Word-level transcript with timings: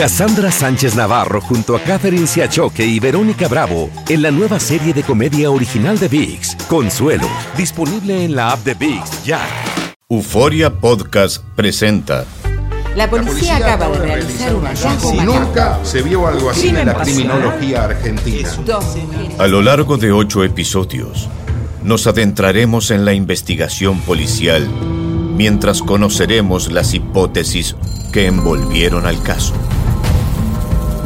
Cassandra 0.00 0.50
Sánchez 0.50 0.96
Navarro 0.96 1.42
junto 1.42 1.76
a 1.76 1.80
Catherine 1.80 2.26
Siachoque 2.26 2.86
y 2.86 2.98
Verónica 2.98 3.48
Bravo 3.48 3.90
en 4.08 4.22
la 4.22 4.30
nueva 4.30 4.58
serie 4.58 4.94
de 4.94 5.02
comedia 5.02 5.50
original 5.50 5.98
de 5.98 6.08
VIX, 6.08 6.56
Consuelo, 6.70 7.28
disponible 7.54 8.24
en 8.24 8.34
la 8.34 8.52
app 8.52 8.64
de 8.64 8.72
VIX 8.72 9.24
ya. 9.24 9.46
Euforia 10.08 10.72
Podcast 10.72 11.44
presenta. 11.54 12.24
La 12.96 13.10
policía, 13.10 13.58
acaba 13.58 13.90
de 13.90 13.98
realizar 13.98 14.54
un 14.54 14.64
hallazgo 14.64 15.22
Nunca 15.22 15.78
se 15.82 16.00
vio 16.00 16.26
algo 16.26 16.48
así 16.48 16.68
en 16.68 16.86
la 16.86 16.94
criminología 16.94 17.84
argentina. 17.84 18.48
A 19.36 19.46
lo 19.48 19.60
largo 19.60 19.98
de 19.98 20.12
ocho 20.12 20.44
episodios, 20.44 21.28
nos 21.82 22.06
adentraremos 22.06 22.90
en 22.90 23.04
la 23.04 23.12
investigación 23.12 24.00
policial 24.00 24.66
mientras 25.36 25.82
conoceremos 25.82 26.72
las 26.72 26.94
hipótesis 26.94 27.76
que 28.14 28.24
envolvieron 28.24 29.04
al 29.04 29.22
caso. 29.22 29.52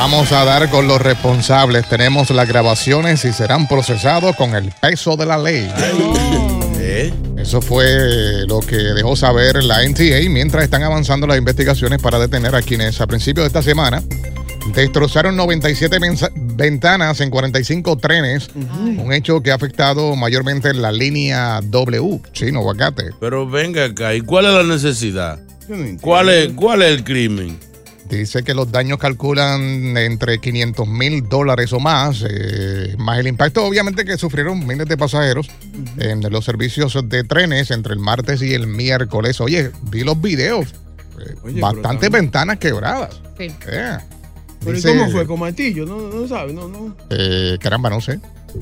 Vamos 0.00 0.32
a 0.32 0.44
dar 0.46 0.70
con 0.70 0.88
los 0.88 0.98
responsables. 1.00 1.86
Tenemos 1.86 2.30
las 2.30 2.48
grabaciones 2.48 3.22
y 3.26 3.32
serán 3.34 3.68
procesados 3.68 4.34
con 4.34 4.54
el 4.54 4.72
peso 4.80 5.14
de 5.14 5.26
la 5.26 5.36
ley. 5.36 5.70
¿Eh? 6.78 7.12
Eso 7.36 7.60
fue 7.60 8.46
lo 8.48 8.60
que 8.60 8.76
dejó 8.76 9.14
saber 9.14 9.62
la 9.62 9.84
NTA 9.86 10.26
mientras 10.30 10.64
están 10.64 10.82
avanzando 10.84 11.26
las 11.26 11.36
investigaciones 11.36 12.00
para 12.00 12.18
detener 12.18 12.54
a 12.56 12.62
quienes 12.62 12.98
a 13.02 13.06
principios 13.06 13.44
de 13.44 13.48
esta 13.48 13.60
semana 13.62 14.02
destrozaron 14.74 15.36
97 15.36 16.00
mensa- 16.00 16.30
ventanas 16.34 17.20
en 17.20 17.28
45 17.28 17.98
trenes, 17.98 18.48
un 18.54 19.12
hecho 19.12 19.42
que 19.42 19.50
ha 19.50 19.54
afectado 19.54 20.16
mayormente 20.16 20.72
la 20.72 20.92
línea 20.92 21.60
W, 21.62 22.20
chino, 22.32 22.60
aguacate. 22.60 23.10
Pero 23.20 23.46
venga 23.46 23.84
acá, 23.84 24.14
¿y 24.14 24.22
cuál 24.22 24.46
es 24.46 24.52
la 24.52 24.62
necesidad? 24.62 25.38
¿Cuál 26.00 26.30
es, 26.30 26.48
cuál 26.54 26.80
es 26.82 26.88
el 26.90 27.04
crimen? 27.04 27.58
Dice 28.10 28.42
que 28.42 28.54
los 28.54 28.72
daños 28.72 28.98
calculan 28.98 29.96
entre 29.96 30.40
500 30.40 30.88
mil 30.88 31.28
dólares 31.28 31.72
o 31.72 31.78
más, 31.78 32.24
eh, 32.28 32.96
más 32.98 33.18
el 33.20 33.28
impacto 33.28 33.64
obviamente 33.64 34.04
que 34.04 34.18
sufrieron 34.18 34.66
miles 34.66 34.86
de 34.88 34.96
pasajeros 34.96 35.48
en 35.96 36.20
los 36.30 36.44
servicios 36.44 36.98
de 37.08 37.22
trenes 37.22 37.70
entre 37.70 37.92
el 37.94 38.00
martes 38.00 38.42
y 38.42 38.52
el 38.52 38.66
miércoles. 38.66 39.40
Oye, 39.40 39.70
vi 39.90 40.02
los 40.02 40.20
videos, 40.20 40.66
eh, 41.20 41.34
Oye, 41.44 41.60
bastantes 41.60 42.10
ventanas 42.10 42.58
quebradas. 42.58 43.20
Sí. 43.38 43.44
Eh, 43.68 43.96
Pero 44.58 44.72
¿y 44.72 44.74
dice- 44.74 44.88
cómo 44.88 45.10
fue? 45.10 45.26
¿Con 45.26 45.38
martillo? 45.40 45.86
No, 45.86 46.08
no 46.10 46.26
sabe, 46.26 46.52
no, 46.52 46.66
no. 46.68 46.96
eh, 47.10 47.58
caramba, 47.60 47.90
no 47.90 48.00
sé. 48.00 48.18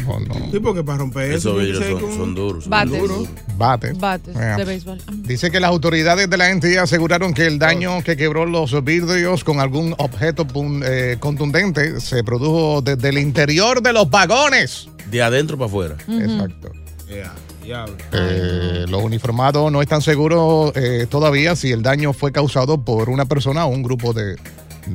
No. 0.07 0.51
Sí, 0.53 0.59
porque 0.61 0.83
para 0.85 0.99
romper 0.99 1.31
eso. 1.33 1.51
Esos 1.51 1.59
vidrios 1.63 1.85
son, 1.85 2.01
con- 2.01 2.17
son 2.17 2.35
duros. 2.35 2.65
son 2.65 2.71
Bates. 2.71 3.01
duros. 3.01 3.29
Bates 3.57 3.99
de 4.35 4.65
béisbol. 4.65 4.99
Dice 5.23 5.51
que 5.51 5.61
las 5.61 5.71
autoridades 5.71 6.29
de 6.29 6.37
la 6.37 6.51
entidad 6.51 6.85
aseguraron 6.85 7.33
que 7.35 7.47
el 7.47 7.59
daño 7.59 8.03
que 8.03 8.17
quebró 8.17 8.47
los 8.47 8.85
vidrios 8.85 9.45
con 9.45 9.61
algún 9.61 9.95
objeto 9.99 10.47
eh, 10.85 11.17
contundente 11.21 12.01
se 12.01 12.23
produjo 12.25 12.83
desde 12.83 13.09
el 13.09 13.19
interior 13.19 13.83
de 13.83 13.93
los 13.93 14.09
vagones. 14.11 14.89
De 15.11 15.23
adentro 15.23 15.57
para 15.57 15.69
afuera. 15.69 15.97
Exacto. 16.09 16.71
Ya, 17.09 17.33
diablo. 17.65 17.97
Eh, 18.13 18.85
los 18.89 19.03
uniformados 19.03 19.73
no 19.73 19.81
están 19.81 20.03
seguros 20.03 20.73
eh, 20.77 21.07
todavía 21.09 21.57
si 21.57 21.73
el 21.73 21.83
daño 21.83 22.13
fue 22.13 22.31
causado 22.33 22.85
por 22.85 23.09
una 23.09 23.25
persona 23.25 23.65
o 23.65 23.69
un 23.69 23.83
grupo 23.83 24.13
de... 24.13 24.37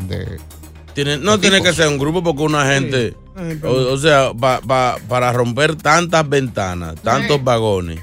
de- 0.08 0.38
Tiene, 0.94 1.18
no 1.18 1.40
tiene 1.40 1.62
que 1.64 1.74
ser 1.74 1.88
un 1.88 1.98
grupo 1.98 2.24
porque 2.24 2.44
una 2.44 2.66
gente, 2.72 3.16
o, 3.64 3.68
o 3.94 3.98
sea, 3.98 4.32
pa- 4.34 4.62
pa- 4.62 4.98
para 5.08 5.34
romper 5.34 5.76
tantas 5.76 6.28
ventanas, 6.30 6.96
tantos 7.02 7.44
vagones, 7.44 8.00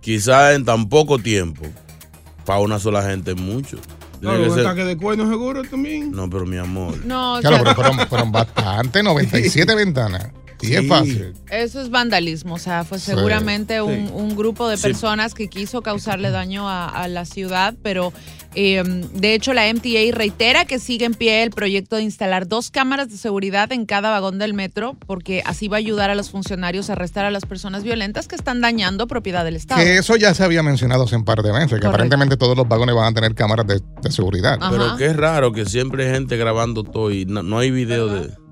quizás 0.00 0.54
en 0.54 0.64
tan 0.64 0.88
poco 0.88 1.18
tiempo, 1.18 1.64
para 2.44 2.60
una 2.60 2.78
sola 2.78 3.02
gente 3.02 3.32
es 3.32 3.36
mucho. 3.40 3.78
Tiene 4.20 4.36
No, 4.38 4.42
que 4.44 4.48
un 4.50 4.54
ser- 4.56 4.66
ataque 4.66 4.84
de 4.84 4.96
cuerno 4.96 5.28
seguro 5.28 5.62
también. 5.64 6.12
No, 6.12 6.30
pero 6.30 6.46
mi 6.46 6.56
amor. 6.56 7.04
No, 7.04 7.34
o 7.36 7.40
Claro, 7.40 7.56
sea, 7.56 7.64
pero 7.64 7.74
fueron, 7.74 8.08
fueron 8.08 8.32
bastante, 8.32 9.02
97 9.02 9.74
ventanas. 9.76 10.28
Y 10.60 10.74
es 10.74 10.80
Sí. 10.82 10.86
fácil. 10.88 11.32
eso 11.50 11.80
es 11.82 11.90
vandalismo. 11.90 12.54
O 12.54 12.58
sea, 12.58 12.84
fue 12.84 12.98
seguramente 12.98 13.82
un, 13.82 14.08
sí. 14.08 14.12
un 14.14 14.36
grupo 14.36 14.68
de 14.68 14.76
Sí. 14.76 14.82
personas 14.84 15.34
que 15.34 15.48
quiso 15.48 15.82
causarle 15.82 16.30
daño 16.30 16.68
a, 16.68 16.88
a 16.88 17.08
la 17.08 17.24
ciudad, 17.24 17.74
pero 17.82 18.12
eh, 18.54 18.82
de 19.14 19.34
hecho 19.34 19.52
la 19.52 19.66
MTA 19.68 20.12
reitera 20.12 20.64
que 20.64 20.78
sigue 20.78 21.04
en 21.06 21.14
pie 21.14 21.42
el 21.42 21.50
proyecto 21.50 21.96
de 21.96 22.02
instalar 22.02 22.46
dos 22.46 22.70
cámaras 22.70 23.08
de 23.10 23.16
seguridad 23.16 23.72
en 23.72 23.84
cada 23.84 24.10
vagón 24.10 24.38
del 24.38 24.54
metro, 24.54 24.96
porque 25.06 25.42
así 25.44 25.66
va 25.68 25.76
a 25.76 25.78
ayudar 25.78 26.10
a 26.10 26.14
los 26.14 26.30
funcionarios 26.30 26.88
a 26.88 26.92
arrestar 26.92 27.24
a 27.24 27.30
las 27.30 27.44
personas 27.46 27.82
violentas 27.82 28.28
que 28.28 28.36
están 28.36 28.60
dañando 28.60 29.06
propiedad 29.08 29.44
del 29.44 29.56
Estado. 29.56 29.82
Que 29.82 29.98
eso 29.98 30.16
ya 30.16 30.32
se 30.34 30.44
había 30.44 30.62
mencionado 30.62 31.02
hace 31.04 31.16
un 31.16 31.24
par 31.24 31.42
de 31.42 31.52
meses, 31.52 31.64
que 31.66 31.70
Correcto. 31.72 31.88
aparentemente 31.88 32.36
todos 32.36 32.56
los 32.56 32.68
vagones 32.68 32.94
van 32.94 33.06
a 33.10 33.14
tener 33.14 33.34
cámaras 33.34 33.66
de, 33.66 33.80
de 34.02 34.12
seguridad. 34.12 34.58
Ajá. 34.60 34.70
Pero 34.70 34.96
qué 34.96 35.12
raro 35.12 35.52
que 35.52 35.66
siempre 35.66 36.06
hay 36.06 36.12
gente 36.14 36.36
grabando 36.36 36.84
todo 36.84 37.10
y 37.10 37.24
no, 37.26 37.42
no 37.42 37.58
hay 37.58 37.70
video 37.72 38.06
de... 38.08 38.28
De- 38.28 38.43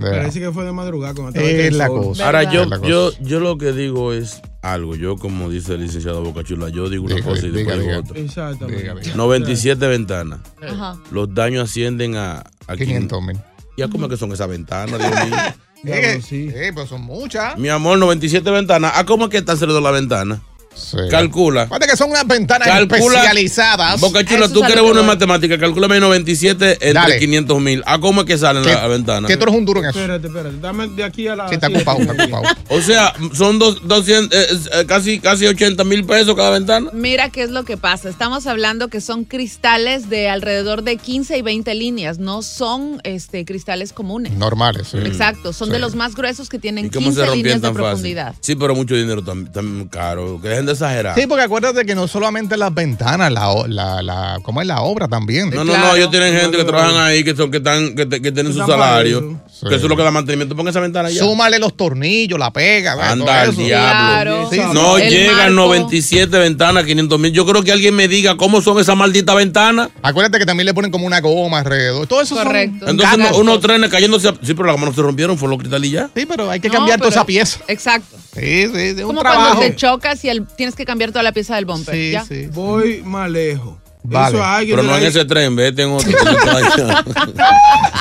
Parece 0.00 0.40
que 0.40 0.50
fue 0.52 0.64
de 0.64 0.72
madrugada 0.72 1.14
cuando 1.14 1.30
estaba 1.30 1.46
es 1.48 1.66
el 1.68 1.78
la 1.78 1.88
cosa. 1.88 2.26
Ahora, 2.26 2.42
yo, 2.52 2.62
Es 2.62 2.68
la 2.68 2.78
cosa. 2.78 2.90
yo, 2.90 3.10
yo 3.20 3.40
lo 3.40 3.58
que 3.58 3.72
digo 3.72 4.12
es 4.12 4.40
algo. 4.62 4.96
Yo, 4.96 5.16
como 5.16 5.48
dice 5.50 5.74
el 5.74 5.82
licenciado 5.82 6.22
Bocachula, 6.22 6.68
yo 6.68 6.88
digo 6.88 7.04
una 7.04 7.14
Diga, 7.16 7.26
cosa 7.28 7.46
y 7.46 7.50
después 7.50 7.78
digo 7.80 7.98
otra. 7.98 8.18
Exactamente. 8.20 8.82
Diga, 8.82 8.94
diga. 8.94 9.16
97 9.16 9.86
ventanas. 9.86 10.40
Ajá. 10.62 10.98
Los 11.10 11.32
daños 11.34 11.68
ascienden 11.70 12.16
a, 12.16 12.44
a 12.66 12.76
500 12.76 13.22
mil. 13.22 13.38
¿Ya 13.76 13.88
cómo 13.88 14.06
es 14.06 14.10
que 14.10 14.16
son 14.16 14.32
esas 14.32 14.48
ventanas, 14.48 14.98
Dios 14.98 15.10
mío? 15.10 15.36
Diablo, 15.84 16.22
sí. 16.22 16.50
Eh, 16.52 16.72
pues 16.74 16.88
son 16.88 17.02
muchas. 17.02 17.56
Mi 17.56 17.68
amor, 17.68 17.98
97 17.98 18.50
ventanas. 18.50 18.92
¿A 18.96 19.06
cómo 19.06 19.24
es 19.26 19.30
que 19.30 19.38
están 19.38 19.56
cerrando 19.56 19.80
la 19.80 19.92
ventana? 19.92 20.42
Sí. 20.78 20.96
Calcula. 21.10 21.62
Acuérdate 21.62 21.90
que 21.90 21.96
son 21.96 22.10
unas 22.10 22.26
ventanas 22.26 22.68
Calcula- 22.68 22.98
especializadas. 22.98 24.00
Bocachula, 24.00 24.46
Eso 24.46 24.54
tú 24.54 24.60
que 24.62 24.72
eres 24.72 24.82
bueno 24.82 25.00
en 25.00 25.06
matemáticas, 25.06 25.58
calcúlame 25.58 26.00
97 26.00 26.72
entre 26.72 26.92
Dale. 26.92 27.18
500 27.18 27.60
mil. 27.60 27.82
¿A 27.86 27.98
cómo 27.98 28.20
es 28.22 28.26
que 28.26 28.38
salen 28.38 28.62
que, 28.64 28.72
la 28.72 28.86
ventana? 28.86 29.28
que 29.28 29.36
tú 29.36 29.44
eres 29.44 29.54
un 29.54 29.64
duro 29.64 29.80
en 29.82 29.90
eso. 29.90 29.98
Espérate, 29.98 30.26
espérate. 30.26 30.56
Dame 30.60 30.88
de 30.88 31.04
aquí 31.04 31.28
a 31.28 31.36
la. 31.36 31.48
Sí, 31.48 31.54
está 31.54 31.68
ocupado, 31.68 31.98
está 32.00 32.12
ocupado. 32.12 32.42
O 32.70 32.80
sea, 32.80 33.12
son 33.34 33.58
dos, 33.58 33.86
200, 33.86 34.38
eh, 34.38 34.46
eh, 34.80 34.84
casi, 34.86 35.18
casi 35.20 35.46
80 35.46 35.84
mil 35.84 36.04
pesos 36.04 36.34
cada 36.34 36.50
ventana. 36.50 36.90
Mira 36.92 37.30
qué 37.30 37.42
es 37.42 37.50
lo 37.50 37.64
que 37.64 37.76
pasa. 37.76 38.08
Estamos 38.08 38.46
hablando 38.46 38.88
que 38.88 39.00
son 39.00 39.24
cristales 39.24 40.08
de 40.10 40.28
alrededor 40.28 40.82
de 40.82 40.96
15 40.96 41.38
y 41.38 41.42
20 41.42 41.74
líneas, 41.74 42.18
no 42.18 42.42
son 42.42 43.00
este, 43.04 43.44
cristales 43.44 43.92
comunes. 43.92 44.32
Normales, 44.34 44.88
sí. 44.88 44.98
Exacto, 44.98 45.52
son 45.52 45.68
Sí. 45.68 45.72
de 45.72 45.78
los 45.78 45.94
más 45.94 46.14
gruesos 46.14 46.48
que 46.48 46.58
tienen 46.58 46.86
¿Y 46.86 46.90
cómo 46.90 47.06
15 47.06 47.20
se 47.20 47.26
rompían 47.26 47.42
líneas 47.44 47.60
de 47.62 47.68
tan 47.68 47.74
fácil? 47.74 47.86
profundidad. 47.88 48.34
Sí, 48.40 48.54
pero 48.54 48.74
mucho 48.74 48.94
dinero 48.94 49.22
también, 49.22 49.52
también 49.52 49.88
caro. 49.88 50.40
Que 50.40 50.48
dejen 50.48 50.66
de 50.68 50.72
exagerar. 50.74 51.14
Sí, 51.18 51.26
porque 51.26 51.44
acuérdate 51.44 51.84
que 51.84 51.94
no 51.94 52.06
solamente 52.08 52.56
las 52.56 52.72
ventanas, 52.72 53.32
la, 53.32 53.52
la, 53.66 54.02
la, 54.02 54.38
¿cómo 54.42 54.60
es 54.60 54.66
la 54.66 54.80
obra 54.82 55.08
también? 55.08 55.50
No, 55.50 55.64
no, 55.64 55.72
Claro. 55.72 55.88
no, 55.88 55.96
ellos 55.96 56.10
tienen 56.10 56.34
gente 56.38 56.56
que 56.56 56.64
trabajan 56.64 56.96
ahí, 57.02 57.24
que 57.24 57.34
son, 57.34 57.50
que 57.50 57.56
están, 57.58 57.94
que, 57.94 58.08
que 58.08 58.32
tienen 58.32 58.52
su 58.52 58.58
salario. 58.60 59.18
eso. 59.18 59.68
Que 59.68 59.74
eso 59.74 59.86
es 59.86 59.90
lo 59.90 59.96
que 59.96 60.02
da 60.04 60.10
mantenimiento. 60.12 60.54
Ponga 60.54 60.70
esa 60.70 60.78
ventana 60.80 61.10
ya. 61.10 61.20
Súmale 61.20 61.58
los 61.58 61.76
tornillos, 61.76 62.38
la 62.38 62.52
pega. 62.52 62.92
Anda 63.10 63.42
al 63.42 63.56
diablo. 63.56 64.46
Claro. 64.46 64.48
Sí, 64.52 64.60
No 64.72 64.98
El 64.98 65.10
llegan 65.10 65.36
marco. 65.36 65.52
97 65.54 66.38
ventanas, 66.38 66.84
500 66.84 67.18
mil. 67.18 67.32
Yo 67.32 67.44
creo 67.44 67.62
que 67.64 67.72
alguien 67.72 67.94
me 67.94 68.06
diga 68.06 68.36
cómo 68.36 68.60
son 68.62 68.78
esas 68.78 68.96
malditas 68.96 69.34
ventanas. 69.34 69.88
Acuérdate 70.02 70.38
que 70.38 70.46
también 70.46 70.66
le 70.66 70.74
ponen 70.74 70.90
como 70.92 71.06
una 71.06 71.20
goma 71.20 71.58
alrededor. 71.58 72.06
Todo 72.06 72.20
eso 72.20 72.36
Correcto. 72.36 72.86
son 72.86 73.00
Entonces, 73.00 73.32
unos 73.36 73.60
trenes 73.60 73.90
cayéndose. 73.90 74.28
a- 74.28 74.34
Sí, 74.42 74.54
pero 74.54 74.66
las 74.66 74.78
manos 74.78 74.94
se 74.94 75.02
rompieron, 75.02 75.36
fue 75.36 75.48
los 75.48 75.58
cristales 75.58 75.88
y 75.90 75.92
ya. 75.94 76.08
Sí, 76.14 76.24
pero 76.26 76.48
hay 76.50 76.60
que 76.60 76.68
No, 76.68 76.74
cambiar 76.74 76.98
toda 76.98 77.10
esa 77.10 77.24
pieza. 77.26 77.58
Exacto. 77.66 78.16
Sí, 78.40 78.66
sí, 78.66 78.92
de 78.94 79.04
un 79.04 79.08
Como 79.08 79.20
trabajo. 79.20 79.42
cuando 79.54 79.60
te 79.62 79.76
chocas 79.76 80.24
y 80.24 80.28
el- 80.28 80.46
tienes 80.46 80.74
que 80.74 80.84
cambiar 80.84 81.10
toda 81.10 81.22
la 81.22 81.32
pieza 81.32 81.56
del 81.56 81.64
bumper. 81.64 81.94
Sí, 81.94 82.10
¿ya? 82.12 82.24
sí. 82.24 82.46
Voy 82.52 83.02
más 83.04 83.30
lejos. 83.30 83.76
Vale. 84.04 84.38
Eso, 84.38 84.46
Pero 84.76 84.82
no 84.84 84.96
en 84.96 85.04
ese 85.04 85.24
tren, 85.26 85.54
vete 85.56 85.82
en 85.82 85.90
otro. 85.90 86.10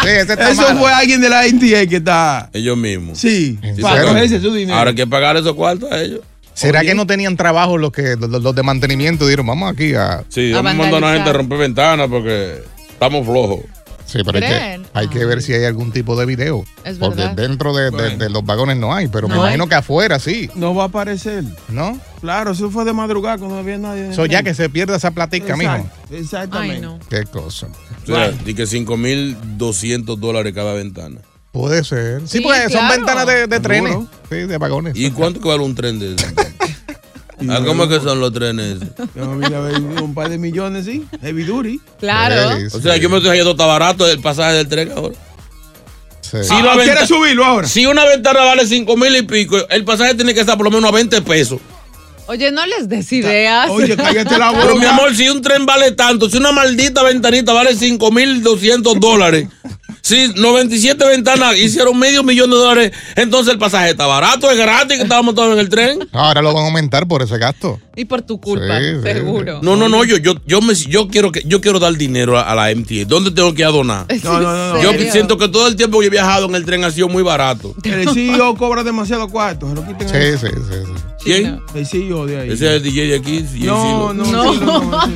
Sí, 0.03 0.09
Eso 0.09 0.61
malo. 0.61 0.79
fue 0.79 0.91
alguien 0.93 1.19
de 1.21 1.29
la 1.29 1.45
NTA 1.47 1.85
que 1.87 1.97
está. 1.97 2.49
Ellos 2.53 2.77
mismos. 2.77 3.17
Sí. 3.17 3.57
Ahora 4.71 4.89
hay 4.91 4.95
que 4.95 5.07
pagar 5.07 5.37
esos 5.37 5.53
cuartos 5.55 5.91
a 5.91 6.01
ellos. 6.01 6.21
¿Será 6.53 6.79
Oye. 6.79 6.89
que 6.89 6.95
no 6.95 7.05
tenían 7.05 7.35
trabajo 7.37 7.77
los 7.77 7.91
que 7.91 8.15
los, 8.15 8.29
los 8.41 8.55
de 8.55 8.63
mantenimiento? 8.63 9.25
Dijeron, 9.25 9.45
vamos 9.45 9.71
aquí 9.71 9.93
a... 9.93 10.23
Sí, 10.29 10.51
A 10.53 10.61
vamos 10.61 10.71
a 10.71 10.75
mandar 10.75 11.03
a 11.03 11.05
una 11.05 11.13
gente 11.13 11.29
a 11.29 11.33
romper 11.33 11.57
ventanas 11.59 12.07
porque 12.09 12.63
estamos 12.89 13.25
flojos. 13.25 13.59
Sí, 14.07 14.19
pero 14.25 14.37
hay 14.37 14.41
que, 14.43 14.47
¿Creen? 14.49 14.85
hay 14.93 15.07
que 15.09 15.25
ver 15.25 15.41
si 15.41 15.53
hay 15.53 15.65
algún 15.65 15.91
tipo 15.91 16.15
de 16.17 16.25
video. 16.25 16.63
Es 16.85 16.97
porque 16.97 17.17
verdad. 17.17 17.35
dentro 17.35 17.75
de, 17.75 17.91
de- 17.91 18.15
de 18.17 18.29
los 18.29 18.43
vagones 18.45 18.77
no 18.77 18.93
hay, 18.95 19.07
pero 19.09 19.27
me 19.27 19.35
No 19.35 19.41
imagino 19.41 19.65
hay. 19.65 19.69
que 19.69 19.75
afuera 19.75 20.17
sí, 20.17 20.49
No 20.55 20.73
va 20.73 20.83
a 20.83 20.87
aparecer. 20.87 21.43
¿no? 21.67 21.99
Claro, 22.21 22.51
eso 22.51 22.71
fue 22.71 22.85
de 22.85 22.93
madrugada 22.93 23.37
cuando 23.37 23.55
no 23.55 23.61
había 23.61 23.77
nadie. 23.77 24.09
Eso 24.09 24.25
ya 24.25 24.41
que 24.43 24.53
se 24.53 24.69
pierda 24.69 24.95
esa 24.95 25.11
platica, 25.11 25.55
mijo. 25.57 25.85
Exactamente. 26.09 26.75
Ay, 26.77 26.81
no. 26.81 26.99
Qué 27.09 27.25
cosa. 27.25 27.67
O 28.03 28.05
sea, 28.07 28.29
di 28.31 28.53
que 28.55 28.63
5.200 28.63 30.17
dólares 30.17 30.53
cada 30.53 30.73
ventana. 30.73 31.19
Puede 31.51 31.83
ser. 31.83 32.21
Sí, 32.21 32.37
Sí, 32.37 32.41
pues 32.41 32.71
son 32.71 32.87
ventanas 32.87 33.25
de, 33.27 33.47
de 33.47 33.59
trenes. 33.59 33.95
Sí, 34.29 34.35
de 34.35 34.57
vagones. 34.57 34.93
¿Y 34.95 35.11
cuánto 35.11 35.39
vale 35.47 35.63
un 35.63 35.75
tren 35.75 35.99
de? 35.99 36.15
Y 36.56 36.56
Ah, 37.49 37.61
¿Cómo 37.65 37.87
que 37.87 37.99
son 37.99 38.19
los 38.19 38.33
trenes? 38.33 38.77
un 39.15 40.13
par 40.15 40.29
de 40.29 40.37
millones, 40.37 40.85
sí. 40.85 41.05
Heavy 41.21 41.43
duty. 41.43 41.79
Claro. 41.99 42.57
Sí, 42.57 42.75
O 42.75 42.81
sea, 42.81 42.97
yo 42.97 43.09
me 43.09 43.17
estoy 43.17 43.35
yendo 43.37 43.51
está 43.51 43.65
barato 43.65 44.07
el 44.07 44.19
pasaje 44.19 44.55
del 44.55 44.67
tren 44.67 44.91
ahora. 44.91 45.13
sí. 46.21 46.37
Sí, 46.43 46.49
Ah, 46.51 46.75
la 46.75 46.83
¿Quieres 46.83 47.07
subirlo 47.07 47.45
ahora? 47.45 47.67
Si 47.67 47.85
una 47.85 48.05
ventana 48.05 48.39
vale 48.43 48.65
5 48.65 48.97
mil 48.97 49.15
y 49.15 49.21
pico, 49.21 49.57
el 49.69 49.83
pasaje 49.85 50.15
tiene 50.15 50.33
que 50.33 50.39
estar 50.41 50.57
por 50.57 50.65
lo 50.65 50.71
menos 50.71 50.89
a 50.89 50.93
20 50.93 51.21
pesos. 51.21 51.59
Oye, 52.29 52.51
no 52.51 52.65
les 52.65 52.89
des 52.89 53.09
ideas. 53.13 53.69
Oye, 53.69 53.95
cállate 53.95 54.37
la 54.37 54.49
boca. 54.51 54.63
Pero 54.63 54.75
mi 54.75 54.85
amor, 54.85 55.15
si 55.15 55.29
un 55.29 55.41
tren 55.41 55.65
vale 55.65 55.91
tanto, 55.93 56.29
si 56.29 56.37
una 56.37 56.51
maldita 56.51 57.01
ventanita 57.03 57.53
vale 57.53 57.73
5 57.75 58.11
mil 58.11 58.43
200 58.43 58.99
dólares, 58.99 59.47
si 60.07 60.29
97 60.35 61.05
ventanas 61.05 61.57
hicieron 61.57 61.99
medio 61.99 62.23
millón 62.23 62.49
de 62.49 62.55
dólares, 62.55 62.91
entonces 63.17 63.51
el 63.53 63.59
pasaje 63.59 63.89
está 63.89 64.05
barato, 64.05 64.49
es 64.49 64.57
gratis 64.57 64.95
que 64.95 65.03
estábamos 65.03 65.35
todos 65.35 65.51
en 65.53 65.59
el 65.59 65.67
tren. 65.67 65.99
Ahora 66.13 66.41
lo 66.41 66.53
van 66.53 66.63
a 66.63 66.67
aumentar 66.67 67.05
por 67.07 67.21
ese 67.21 67.37
gasto. 67.37 67.77
Y 67.93 68.05
por 68.05 68.21
tu 68.21 68.39
culpa, 68.39 68.79
Sí, 68.79 68.85
sí, 68.95 69.01
seguro. 69.03 69.59
No, 69.61 69.75
no, 69.75 69.89
no, 69.89 70.05
yo, 70.05 70.17
yo, 70.17 70.35
yo, 70.45 70.61
me, 70.61 70.75
yo, 70.75 71.07
quiero, 71.09 71.31
que, 71.31 71.41
yo 71.45 71.59
quiero 71.59 71.79
dar 71.79 71.93
dinero 71.97 72.37
a, 72.37 72.43
a 72.43 72.55
la 72.55 72.73
MTA. 72.73 73.05
¿Dónde 73.05 73.31
tengo 73.31 73.53
que 73.53 73.63
ir 73.63 73.67
a 73.67 73.71
donar? 73.71 74.05
¿Es 74.07 74.23
No, 74.27 74.39
no, 74.39 74.73
no, 74.75 74.81
Yo 74.81 74.91
serio? 74.91 75.11
siento 75.11 75.37
que 75.37 75.49
todo 75.49 75.67
el 75.67 75.75
tiempo 75.75 75.99
que 75.99 76.05
he 76.05 76.09
viajado 76.09 76.45
en 76.45 76.55
el 76.55 76.63
tren 76.63 76.83
ha 76.85 76.91
sido 76.91 77.09
muy 77.09 77.23
barato. 77.23 77.75
El 77.83 78.09
CEO 78.13 78.55
cobra 78.55 78.83
demasiado 78.83 79.27
cuarto. 79.27 79.67
Se 79.67 79.75
lo 79.75 79.85
quiten. 79.85 80.07
Sí, 80.07 80.47
sí, 80.47 80.53
sí. 80.53 80.93
Sí. 81.17 81.25
¿Quién? 81.25 81.59
El 81.73 81.85
CEO 81.87 82.25
de 82.25 82.39
ahí. 82.41 82.51
Ese 82.51 82.65
es 82.67 82.71
el 82.77 82.83
DJ 82.83 83.07
de 83.07 83.15
aquí. 83.17 83.45
No, 83.65 84.13
no, 84.13 84.23
No. 84.25 84.53
no. 84.53 85.07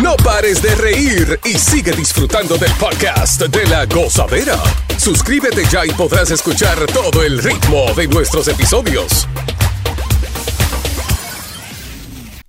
No 0.00 0.16
pares 0.24 0.62
de 0.62 0.74
reír 0.74 1.38
y 1.44 1.54
sigue 1.58 1.92
disfrutando 1.92 2.56
del 2.58 2.72
podcast 2.72 3.40
de 3.42 3.66
la 3.66 3.86
gozadera. 3.86 4.58
Suscríbete 4.98 5.64
ya 5.70 5.84
y 5.86 5.90
podrás 5.90 6.30
escuchar 6.30 6.78
todo 6.86 7.22
el 7.22 7.42
ritmo 7.42 7.86
de 7.96 8.06
nuestros 8.08 8.48
episodios. 8.48 9.26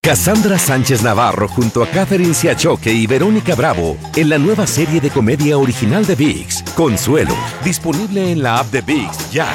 Cassandra 0.00 0.58
Sánchez 0.58 1.02
Navarro 1.02 1.48
junto 1.48 1.82
a 1.82 1.88
Catherine 1.88 2.32
Siachoque 2.32 2.92
y 2.92 3.06
Verónica 3.06 3.54
Bravo 3.54 3.96
en 4.16 4.28
la 4.30 4.38
nueva 4.38 4.66
serie 4.66 5.00
de 5.00 5.10
comedia 5.10 5.58
original 5.58 6.06
de 6.06 6.14
VIX, 6.14 6.62
Consuelo, 6.74 7.34
disponible 7.64 8.32
en 8.32 8.42
la 8.42 8.60
app 8.60 8.70
de 8.70 8.80
VIX 8.80 9.30
ya. 9.32 9.48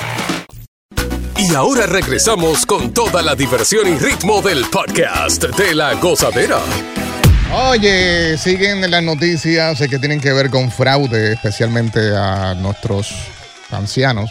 Y 1.37 1.55
ahora 1.55 1.87
regresamos 1.87 2.65
con 2.65 2.93
toda 2.93 3.21
la 3.21 3.35
diversión 3.35 3.87
y 3.87 3.97
ritmo 3.97 4.41
del 4.41 4.65
podcast 4.65 5.43
de 5.43 5.73
la 5.73 5.95
gozadera. 5.95 6.59
Oye, 7.69 8.37
siguen 8.37 8.89
las 8.89 9.03
noticias 9.03 9.79
eh, 9.81 9.89
que 9.89 9.99
tienen 9.99 10.19
que 10.19 10.33
ver 10.33 10.49
con 10.49 10.71
fraude, 10.71 11.33
especialmente 11.33 11.99
a 12.15 12.53
nuestros 12.55 13.13
ancianos, 13.71 14.29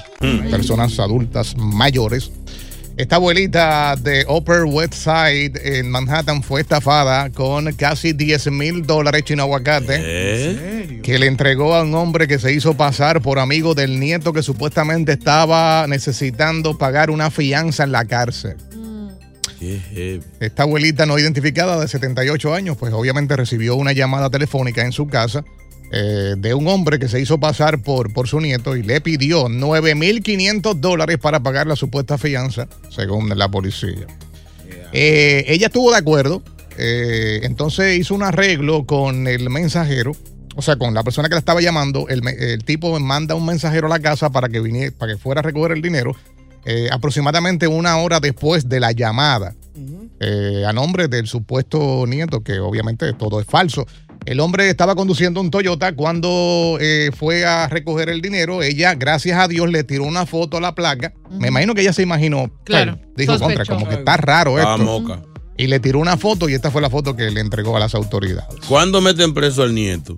personas 0.50 0.98
adultas 0.98 1.56
mayores. 1.56 2.30
Esta 2.96 3.16
abuelita 3.16 3.96
de 3.96 4.26
Upper 4.28 4.64
West 4.64 4.92
Side 4.94 5.78
en 5.78 5.90
Manhattan 5.90 6.42
fue 6.42 6.60
estafada 6.60 7.30
con 7.30 7.72
casi 7.72 8.12
10 8.12 8.50
mil 8.50 8.86
dólares 8.86 9.24
chino 9.24 9.44
aguacate 9.44 9.96
¿Eh? 9.98 11.00
que 11.02 11.18
le 11.18 11.26
entregó 11.26 11.74
a 11.74 11.82
un 11.84 11.94
hombre 11.94 12.28
que 12.28 12.38
se 12.38 12.52
hizo 12.52 12.74
pasar 12.74 13.22
por 13.22 13.38
amigo 13.38 13.74
del 13.74 13.98
nieto 13.98 14.34
que 14.34 14.42
supuestamente 14.42 15.12
estaba 15.12 15.86
necesitando 15.88 16.76
pagar 16.76 17.10
una 17.10 17.30
fianza 17.30 17.84
en 17.84 17.92
la 17.92 18.04
cárcel. 18.04 18.56
Esta 20.40 20.64
abuelita 20.64 21.06
no 21.06 21.18
identificada 21.18 21.80
de 21.80 21.88
78 21.88 22.52
años, 22.52 22.76
pues 22.76 22.92
obviamente 22.92 23.36
recibió 23.36 23.76
una 23.76 23.92
llamada 23.92 24.28
telefónica 24.28 24.82
en 24.82 24.92
su 24.92 25.06
casa 25.06 25.44
eh, 25.94 26.36
de 26.38 26.54
un 26.54 26.66
hombre 26.68 26.98
que 26.98 27.06
se 27.06 27.20
hizo 27.20 27.38
pasar 27.38 27.82
por, 27.82 28.14
por 28.14 28.26
su 28.26 28.40
nieto 28.40 28.76
y 28.76 28.82
le 28.82 29.02
pidió 29.02 29.48
9.500 29.48 30.76
dólares 30.76 31.18
para 31.18 31.40
pagar 31.40 31.66
la 31.66 31.76
supuesta 31.76 32.16
fianza, 32.16 32.66
según 32.88 33.28
la 33.36 33.50
policía. 33.50 34.06
Eh, 34.94 35.44
ella 35.48 35.66
estuvo 35.66 35.90
de 35.90 35.98
acuerdo, 35.98 36.42
eh, 36.78 37.40
entonces 37.42 37.98
hizo 37.98 38.14
un 38.14 38.22
arreglo 38.22 38.86
con 38.86 39.28
el 39.28 39.50
mensajero, 39.50 40.16
o 40.56 40.62
sea, 40.62 40.76
con 40.76 40.94
la 40.94 41.02
persona 41.02 41.28
que 41.28 41.34
la 41.34 41.40
estaba 41.40 41.60
llamando. 41.60 42.08
El, 42.08 42.26
el 42.26 42.64
tipo 42.64 42.98
manda 42.98 43.34
un 43.34 43.44
mensajero 43.44 43.86
a 43.86 43.90
la 43.90 44.00
casa 44.00 44.30
para 44.30 44.48
que, 44.48 44.60
viniera, 44.60 44.96
para 44.96 45.12
que 45.12 45.18
fuera 45.18 45.40
a 45.40 45.42
recoger 45.42 45.72
el 45.72 45.82
dinero 45.82 46.16
aproximadamente 46.90 47.66
una 47.66 47.98
hora 47.98 48.20
después 48.20 48.68
de 48.68 48.78
la 48.80 48.92
llamada 48.92 49.54
a 50.64 50.72
nombre 50.72 51.08
del 51.08 51.26
supuesto 51.26 52.06
nieto, 52.06 52.40
que 52.40 52.60
obviamente 52.60 53.12
todo 53.14 53.40
es 53.40 53.46
falso. 53.46 53.84
El 54.24 54.40
hombre 54.40 54.68
estaba 54.68 54.94
conduciendo 54.94 55.40
un 55.40 55.50
Toyota 55.50 55.94
cuando 55.94 56.78
eh, 56.80 57.10
fue 57.16 57.44
a 57.44 57.68
recoger 57.68 58.08
el 58.08 58.20
dinero. 58.22 58.62
Ella, 58.62 58.94
gracias 58.94 59.38
a 59.38 59.48
Dios, 59.48 59.68
le 59.70 59.82
tiró 59.84 60.04
una 60.04 60.26
foto 60.26 60.56
a 60.58 60.60
la 60.60 60.74
placa. 60.74 61.12
Me 61.30 61.48
imagino 61.48 61.74
que 61.74 61.80
ella 61.82 61.92
se 61.92 62.02
imaginó. 62.02 62.50
Claro, 62.64 62.96
pues, 62.98 63.26
dijo 63.26 63.38
contra, 63.38 63.64
como 63.64 63.88
que 63.88 63.96
está 63.96 64.16
raro 64.16 64.56
Ah, 64.58 64.60
esto. 64.76 64.78
moca. 64.78 65.22
Y 65.56 65.66
le 65.66 65.80
tiró 65.80 65.98
una 65.98 66.16
foto 66.16 66.48
y 66.48 66.54
esta 66.54 66.70
fue 66.70 66.80
la 66.80 66.88
foto 66.90 67.14
que 67.16 67.30
le 67.30 67.40
entregó 67.40 67.76
a 67.76 67.80
las 67.80 67.94
autoridades. 67.94 68.60
¿Cuándo 68.68 69.00
meten 69.00 69.34
preso 69.34 69.62
al 69.62 69.74
nieto? 69.74 70.16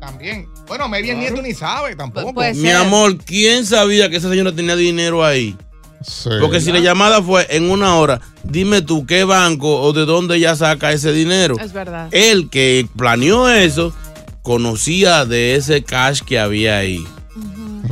También. 0.00 0.46
Bueno, 0.66 0.92
el 0.94 1.18
nieto 1.18 1.40
ni 1.40 1.54
sabe 1.54 1.96
tampoco. 1.96 2.34
Puede 2.34 2.54
Mi 2.54 2.70
amor, 2.70 3.18
¿quién 3.18 3.64
sabía 3.64 4.10
que 4.10 4.16
esa 4.16 4.28
señora 4.28 4.52
tenía 4.54 4.76
dinero 4.76 5.24
ahí? 5.24 5.56
Sí. 6.02 6.30
Porque 6.40 6.60
si 6.60 6.72
la 6.72 6.78
llamada 6.78 7.22
fue 7.22 7.46
en 7.50 7.70
una 7.70 7.96
hora, 7.96 8.20
dime 8.44 8.82
tú 8.82 9.06
qué 9.06 9.24
banco 9.24 9.80
o 9.80 9.92
de 9.92 10.04
dónde 10.06 10.36
ella 10.36 10.54
saca 10.56 10.92
ese 10.92 11.12
dinero. 11.12 11.56
Es 11.60 11.72
verdad. 11.72 12.08
El 12.12 12.48
que 12.50 12.86
planeó 12.96 13.48
eso 13.48 13.92
conocía 14.42 15.24
de 15.24 15.56
ese 15.56 15.82
cash 15.82 16.20
que 16.22 16.38
había 16.38 16.78
ahí. 16.78 17.04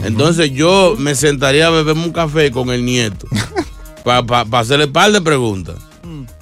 Entonces 0.04 0.52
yo 0.52 0.94
me 0.98 1.14
sentaría 1.14 1.66
a 1.66 1.70
beberme 1.70 2.04
un 2.04 2.12
café 2.12 2.50
con 2.50 2.70
el 2.70 2.84
nieto 2.84 3.26
para 4.04 4.40
hacerle 4.52 4.86
un 4.86 4.92
par 4.92 5.12
de 5.12 5.20
preguntas. 5.20 5.76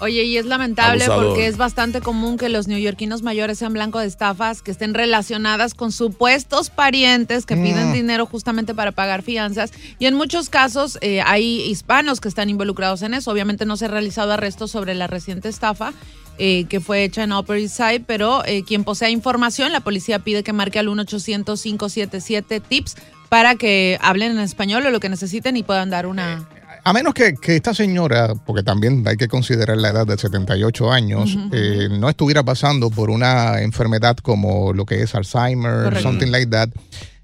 Oye, 0.00 0.24
y 0.24 0.36
es 0.36 0.46
lamentable 0.46 1.04
Abusador. 1.04 1.28
porque 1.28 1.46
es 1.46 1.56
bastante 1.56 2.00
común 2.00 2.36
que 2.36 2.48
los 2.48 2.68
neoyorquinos 2.68 3.22
mayores 3.22 3.58
sean 3.58 3.72
blanco 3.72 3.98
de 3.98 4.06
estafas 4.06 4.62
que 4.62 4.70
estén 4.70 4.94
relacionadas 4.94 5.74
con 5.74 5.92
supuestos 5.92 6.70
parientes 6.70 7.46
que 7.46 7.56
piden 7.56 7.92
dinero 7.92 8.26
justamente 8.26 8.74
para 8.74 8.92
pagar 8.92 9.22
fianzas. 9.22 9.72
Y 9.98 10.06
en 10.06 10.14
muchos 10.14 10.48
casos 10.48 10.98
eh, 11.00 11.20
hay 11.22 11.62
hispanos 11.62 12.20
que 12.20 12.28
están 12.28 12.50
involucrados 12.50 13.02
en 13.02 13.14
eso. 13.14 13.30
Obviamente 13.30 13.66
no 13.66 13.76
se 13.76 13.86
ha 13.86 13.88
realizado 13.88 14.32
arresto 14.32 14.68
sobre 14.68 14.94
la 14.94 15.06
reciente 15.06 15.48
estafa. 15.48 15.92
eh, 16.36 16.64
que 16.68 16.80
fue 16.80 17.04
hecha 17.04 17.22
en 17.22 17.32
Upper 17.32 17.58
East 17.58 17.76
Side, 17.76 18.00
pero 18.08 18.44
eh, 18.44 18.64
quien 18.64 18.82
posea 18.82 19.08
información, 19.08 19.70
la 19.70 19.78
policía 19.80 20.18
pide 20.18 20.42
que 20.42 20.52
marque 20.52 20.80
al 20.80 20.88
1-800-577-TIPS 20.88 22.96
para 23.28 23.54
que 23.54 23.98
hablen 24.00 24.32
en 24.32 24.38
español 24.40 24.84
o 24.86 24.90
lo 24.90 25.00
que 25.00 25.08
necesiten 25.08 25.56
y 25.56 25.62
puedan 25.62 25.90
dar 25.90 26.06
una... 26.06 26.48
A 26.86 26.92
menos 26.92 27.14
que, 27.14 27.34
que 27.34 27.56
esta 27.56 27.72
señora, 27.72 28.34
porque 28.34 28.62
también 28.62 29.02
hay 29.08 29.16
que 29.16 29.26
considerar 29.26 29.78
la 29.78 29.88
edad 29.88 30.06
de 30.06 30.18
78 30.18 30.92
años, 30.92 31.36
eh, 31.52 31.88
no 31.90 32.10
estuviera 32.10 32.42
pasando 32.42 32.90
por 32.90 33.08
una 33.08 33.62
enfermedad 33.62 34.16
como 34.18 34.72
lo 34.74 34.84
que 34.84 35.00
es 35.02 35.14
Alzheimer, 35.14 35.84
Correcto. 35.84 36.02
something 36.02 36.30
like 36.30 36.50
that. 36.50 36.68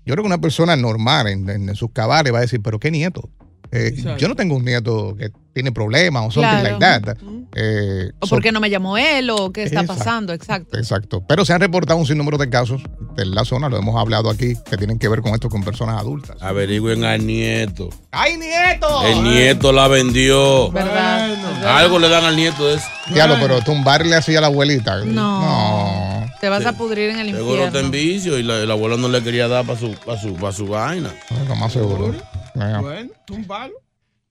Yo 0.07 0.14
creo 0.14 0.25
que 0.25 0.29
una 0.29 0.40
persona 0.40 0.76
normal 0.76 1.29
en, 1.29 1.49
en 1.50 1.75
sus 1.76 1.90
cabales 1.93 2.33
va 2.33 2.38
a 2.38 2.43
decir, 2.43 2.61
pero 2.62 2.79
qué 2.81 2.90
nieto. 2.90 3.29
Eh, 3.71 3.95
yo 4.19 4.29
no 4.29 4.35
tengo 4.35 4.57
un 4.57 4.64
nieto 4.64 5.14
que 5.17 5.31
tiene 5.52 5.73
problemas 5.73 6.25
o 6.26 6.30
something 6.30 6.61
Claro. 6.61 6.78
like 6.78 7.02
that. 7.07 7.16
Eh, 7.57 8.12
O 8.21 8.26
so- 8.26 8.37
por 8.37 8.42
qué 8.42 8.52
no 8.52 8.61
me 8.61 8.71
llamó 8.71 8.97
él 8.97 9.28
o 9.30 9.52
qué 9.52 9.64
está 9.64 9.80
Exacto. 9.80 9.99
pasando, 9.99 10.33
exacto. 10.33 10.78
Exacto. 10.78 11.25
Pero 11.26 11.45
se 11.45 11.52
han 11.52 11.61
reportado 11.61 11.99
un 11.99 12.07
sinnúmero 12.07 12.38
de 12.38 12.49
casos 12.49 12.80
de 13.16 13.26
la 13.26 13.45
zona, 13.45 13.69
lo 13.69 13.76
hemos 13.76 13.97
hablado 14.00 14.30
aquí, 14.30 14.54
que 14.71 14.76
tienen 14.76 14.99
que 14.99 15.09
ver 15.09 15.21
con 15.21 15.35
esto 15.35 15.49
con 15.50 15.64
personas 15.64 15.99
adultas. 16.00 16.37
Averigüen 16.40 17.02
al 17.04 17.26
nieto. 17.26 17.90
¡Ay, 18.12 18.37
nieto! 18.37 19.02
El 19.04 19.23
nieto 19.25 19.73
la 19.73 19.88
vendió. 19.88 20.71
¿Verdad? 20.71 21.35
Algo 21.76 21.99
le 21.99 22.09
dan 22.09 22.25
al 22.25 22.37
nieto 22.37 22.66
de 22.69 22.75
eso. 22.76 22.87
Diablo, 23.12 23.37
pero 23.40 23.61
tumbarle 23.62 24.14
así 24.14 24.37
a 24.37 24.40
la 24.40 24.47
abuelita. 24.47 25.04
No. 25.04 25.40
No. 25.40 26.26
Te 26.40 26.49
vas 26.49 26.64
a 26.64 26.73
pudrir 26.73 27.11
en 27.11 27.19
el 27.19 27.35
Seguro 27.35 27.64
está 27.66 27.80
en 27.80 27.87
infierno. 27.87 28.12
vicio 28.14 28.38
y 28.38 28.42
la, 28.42 28.59
el 28.62 28.71
abuelo 28.71 28.97
no 28.97 29.09
le 29.09 29.23
quería 29.23 29.47
dar 29.49 29.66
para 29.66 29.78
su, 29.78 29.92
pa' 30.07 30.16
su, 30.16 30.35
pa' 30.37 30.52
su 30.52 30.66
vaina. 30.66 31.11
Lo 31.49 31.54
más 31.57 31.73
seguro. 31.73 32.14
Venga. 32.54 32.80
Bueno, 32.80 33.11
un 33.30 33.45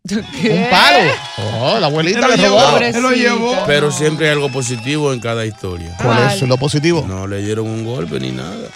Un 0.06 0.70
palo. 0.70 1.12
Oh, 1.60 1.78
la 1.78 1.88
abuelita 1.88 2.22
le 2.22 2.38
lo 2.38 2.44
llevó, 2.44 2.60
robó. 2.80 3.02
lo 3.02 3.12
llevó. 3.12 3.64
Pero 3.68 3.92
siempre 3.92 4.28
hay 4.28 4.34
algo 4.34 4.50
positivo 4.50 5.12
en 5.14 5.20
cada 5.20 5.46
historia. 5.46 5.96
¿Cuál 6.02 6.32
es 6.32 6.42
lo 6.42 6.58
positivo? 6.58 7.06
No 7.08 7.28
le 7.28 7.42
dieron 7.44 7.68
un 7.68 7.84
golpe 7.84 8.20
ni 8.20 8.32
nada. 8.32 8.70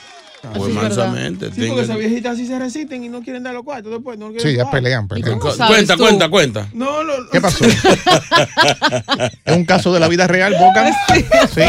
Fue 0.56 0.70
es 0.70 0.76
mansamente. 0.76 1.52
Sí, 1.54 1.68
porque 1.68 1.84
esas 1.84 1.98
viejitas 1.98 2.34
así 2.34 2.46
se 2.46 2.60
resisten 2.60 3.04
y 3.04 3.10
no 3.10 3.22
quieren 3.22 3.44
dar 3.44 3.54
los 3.54 3.64
cuartos 3.64 3.92
después. 3.94 4.18
No 4.20 4.28
quieren 4.32 4.52
Sí, 4.52 4.58
ya 4.58 4.70
pelean, 4.70 5.08
pelean. 5.08 5.40
Cuenta, 5.40 5.96
tú? 5.96 6.04
cuenta, 6.04 6.30
cuenta. 6.30 6.68
No, 6.74 7.04
no, 7.04 7.14
¿Qué 7.32 7.40
pasó? 7.42 7.64
¿Es 9.46 9.56
un 9.56 9.66
caso 9.66 9.94
de 9.94 10.00
la 10.00 10.08
vida 10.08 10.28
real, 10.28 10.54
Boca? 10.60 10.92
Sí. 11.54 11.62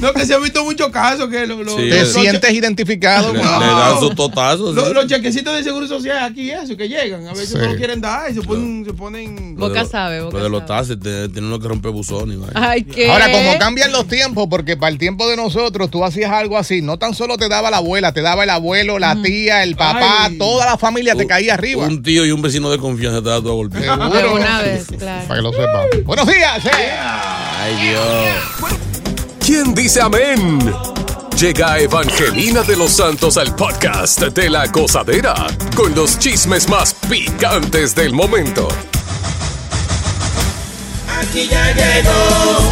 no, 0.00 0.12
que 0.12 0.24
se 0.26 0.34
han 0.34 0.42
visto 0.42 0.64
muchos 0.64 0.88
casos 0.90 1.28
que 1.28 1.46
lo- 1.46 1.62
lo- 1.62 1.76
Sí. 1.76 1.88
¿Te 1.90 2.00
los- 2.00 2.12
sientes 2.12 2.52
identificado? 2.52 3.32
Le, 3.32 3.38
le 3.40 3.44
dan 3.44 3.98
sus 3.98 4.14
totazos. 4.14 4.74
Los, 4.74 4.88
sí. 4.88 4.94
los 4.94 5.06
chequecitos 5.06 5.54
de 5.56 5.62
seguro 5.64 5.86
social 5.86 6.18
aquí, 6.24 6.50
eso, 6.50 6.76
que 6.76 6.88
llegan. 6.88 7.26
A 7.26 7.30
veces 7.32 7.50
Sí. 7.50 7.58
no 7.58 7.66
lo 7.66 7.76
quieren 7.76 8.00
dar 8.00 8.30
y 8.30 8.34
se 8.34 8.42
ponen. 8.42 8.84
Se 8.84 8.92
ponen 8.94 9.56
Boca 9.56 9.80
los- 9.82 9.90
sabe, 9.90 10.20
Boca 10.22 10.38
Lo 10.38 10.44
de 10.44 10.50
los 10.50 10.60
sabe. 10.60 10.68
taxes, 10.80 11.00
te- 11.00 11.28
tiene 11.30 11.46
uno 11.48 11.58
que 11.58 11.68
romper 11.68 11.90
buzones. 11.90 12.38
Ay, 12.54 12.84
¿qué? 12.84 13.10
Ahora, 13.10 13.30
como 13.30 13.58
cambian 13.58 13.92
los 13.92 14.06
tiempos, 14.06 14.46
porque 14.48 14.76
para 14.76 14.90
el 14.92 14.98
tiempo 14.98 15.28
de 15.28 15.36
nosotros 15.36 15.90
tú 15.90 16.04
hacías 16.04 16.30
algo 16.30 16.56
así, 16.58 16.82
no 16.82 16.98
tan 16.98 17.14
solo 17.14 17.36
te 17.38 17.48
daba 17.48 17.70
la 17.72 17.78
abuela, 17.78 18.12
te 18.12 18.22
daba 18.22 18.44
el 18.44 18.50
abuelo, 18.50 19.00
la 19.00 19.20
tía, 19.20 19.64
el 19.64 19.74
papá, 19.74 20.26
Ay. 20.26 20.38
toda 20.38 20.64
la 20.66 20.78
familia 20.78 21.16
te 21.16 21.26
caía 21.26 21.54
arriba. 21.54 21.84
Un 21.86 22.02
tío 22.02 22.24
y 22.24 22.30
un 22.30 22.40
vecino 22.40 22.70
de 22.70 22.78
confianza 22.78 23.20
te 23.22 23.28
da 23.30 23.36
todo 23.42 23.54
golpe. 23.54 23.78
De 23.80 23.84
Seguro. 23.86 24.34
una 24.34 24.62
vez, 24.62 24.86
claro. 24.98 25.26
Para 25.28 25.40
que 25.40 25.42
lo 25.42 25.50
sepan. 25.52 26.04
Buenos 26.04 26.26
días. 26.28 26.64
eh. 26.66 26.70
Ay, 27.60 27.76
Dios. 27.88 28.78
¿Quién 29.44 29.74
dice 29.74 30.00
amén? 30.00 30.72
Llega 31.40 31.78
Evangelina 31.80 32.62
de 32.62 32.76
los 32.76 32.92
Santos 32.92 33.36
al 33.36 33.56
podcast 33.56 34.20
de 34.20 34.48
la 34.50 34.66
gozadera 34.68 35.34
con 35.74 35.92
los 35.94 36.18
chismes 36.18 36.68
más 36.68 36.94
picantes 37.08 37.94
del 37.96 38.12
momento. 38.12 38.68
Aquí 41.20 41.48
ya 41.48 41.72
llegó, 41.72 42.70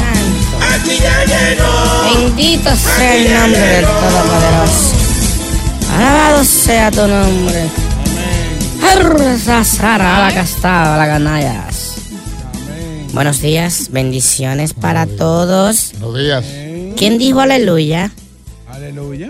aquí 0.60 0.98
ya 0.98 1.24
llegó. 1.24 2.14
Bendito 2.14 2.74
sea 2.76 3.16
el 3.16 3.34
nombre 3.34 3.60
del 3.60 3.84
Todopoderoso. 3.84 4.94
Alabado 5.96 6.44
sea 6.44 6.90
tu 6.90 7.06
nombre. 7.06 7.68
Arza, 8.82 9.64
Sara, 9.64 10.26
la 10.26 10.34
castada, 10.34 10.96
la 10.96 11.06
ganallas. 11.06 11.96
Buenos 13.12 13.40
días, 13.40 13.88
bendiciones 13.90 14.72
para 14.72 15.06
todos. 15.06 15.92
Buenos 15.98 16.18
días. 16.18 16.44
¿Quién 16.96 17.18
dijo 17.18 17.40
aleluya? 17.40 18.12
Aleluya. 18.68 19.28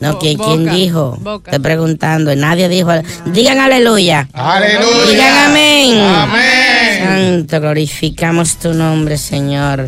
No, 0.00 0.18
¿quién, 0.18 0.36
quién 0.36 0.68
dijo? 0.68 1.16
Boca. 1.20 1.50
Estoy 1.50 1.62
preguntando 1.62 2.34
nadie 2.36 2.68
dijo. 2.68 2.90
Digan 3.26 3.60
aleluya. 3.60 4.28
Aleluya. 4.32 5.10
Digan 5.10 5.50
amén. 5.50 6.00
Amén. 6.00 7.46
Santo, 7.46 7.60
glorificamos 7.60 8.56
tu 8.56 8.74
nombre, 8.74 9.16
Señor. 9.16 9.86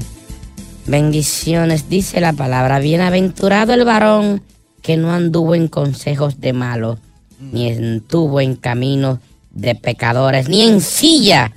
Bendiciones, 0.88 1.90
dice 1.90 2.18
la 2.18 2.32
palabra. 2.32 2.78
Bienaventurado 2.78 3.74
el 3.74 3.84
varón 3.84 4.42
que 4.80 4.96
no 4.96 5.12
anduvo 5.12 5.54
en 5.54 5.68
consejos 5.68 6.40
de 6.40 6.54
malos, 6.54 6.98
ni 7.38 7.68
estuvo 7.68 8.40
en 8.40 8.56
caminos 8.56 9.18
de 9.50 9.74
pecadores, 9.74 10.48
ni 10.48 10.62
en 10.62 10.80
silla 10.80 11.52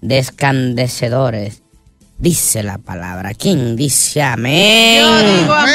de 0.00 0.18
escandecedores. 0.18 1.62
Dice 2.18 2.64
la 2.64 2.78
palabra. 2.78 3.34
¿Quién 3.34 3.76
dice 3.76 4.20
amén? 4.20 5.00
Yo 5.00 5.18
digo 5.18 5.52
amén. 5.52 5.74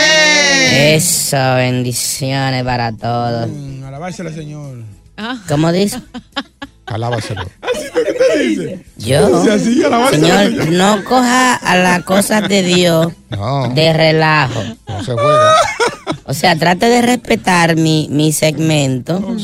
Eso, 0.74 1.38
bendiciones 1.56 2.64
para 2.66 2.92
todos. 2.92 3.50
Mm, 3.50 3.86
Alabársela, 3.86 4.34
Señor. 4.34 4.84
¿Cómo 5.48 5.72
dice? 5.72 6.02
Alábaselo. 6.86 7.44
Yo, 8.98 9.44
así, 9.52 9.84
alabársela, 9.84 10.44
Señor, 10.46 10.70
no 10.72 11.04
coja 11.04 11.56
a 11.56 11.78
las 11.78 12.04
cosas 12.04 12.48
de 12.50 12.64
Dios 12.64 13.14
No, 13.30 13.70
de 13.70 13.94
relajo. 13.94 14.62
no 14.88 15.04
se 15.04 15.14
juega. 15.14 15.54
O 16.26 16.34
sea, 16.34 16.56
trate 16.58 16.88
de 16.88 17.02
respetar 17.02 17.76
mi, 17.76 18.08
mi 18.12 18.34
segmento 18.34 19.38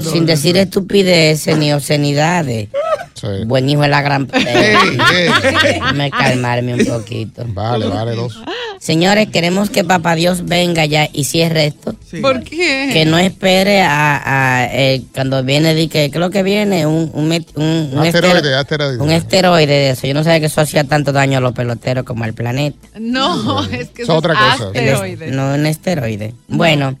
sin 0.00 0.26
decir 0.26 0.56
estupideces 0.56 1.56
ni 1.56 1.72
obscenidades. 1.72 2.68
Sí. 3.14 3.26
Buen 3.46 3.68
hijo 3.68 3.82
de 3.82 3.88
la 3.88 4.02
gran... 4.02 4.28
Ey, 4.32 4.76
ey. 5.14 5.30
Déjame 5.62 6.10
calmarme 6.10 6.74
un 6.74 6.84
poquito. 6.86 7.44
Vale, 7.48 7.86
vale, 7.88 8.14
dos. 8.14 8.40
Señores, 8.80 9.28
queremos 9.28 9.70
que 9.70 9.82
Papá 9.84 10.14
Dios 10.14 10.44
venga 10.46 10.86
ya 10.86 11.08
y 11.12 11.24
cierre 11.24 11.66
esto. 11.66 11.94
Sí. 12.08 12.18
¿Por 12.20 12.42
qué? 12.44 12.90
Que 12.92 13.04
no 13.04 13.18
espere 13.18 13.82
a, 13.82 14.22
a, 14.62 14.66
eh, 14.72 15.02
cuando 15.12 15.42
viene, 15.42 15.74
di 15.74 15.88
que, 15.88 16.10
¿qué 16.10 16.16
es 16.16 16.20
lo 16.20 16.30
que 16.30 16.42
viene? 16.42 16.86
Un, 16.86 17.10
un, 17.12 17.32
un, 17.56 17.90
un 17.92 17.98
Asteroide, 17.98 18.38
estero- 18.38 18.56
asteroide. 18.58 18.98
un 19.02 19.10
esteroide 19.10 19.66
de 19.66 19.90
eso. 19.90 20.06
Yo 20.06 20.14
no 20.14 20.22
sabía 20.24 20.40
que 20.40 20.46
eso 20.46 20.60
hacía 20.60 20.84
tanto 20.84 21.12
daño 21.12 21.38
a 21.38 21.40
los 21.40 21.52
peloteros 21.54 22.04
como 22.04 22.24
al 22.24 22.34
planeta. 22.34 22.78
No, 23.00 23.64
es 23.72 23.88
que 23.90 24.02
Es 24.02 24.08
eso 24.08 24.16
otra 24.16 24.34
es 24.34 24.38
cosa. 24.60 24.70
El 24.74 24.84
es- 24.88 24.94
asteroide. 24.94 25.30
no 25.32 25.54
un 25.54 25.66
esteroide. 25.66 26.34
Bueno, 26.46 26.96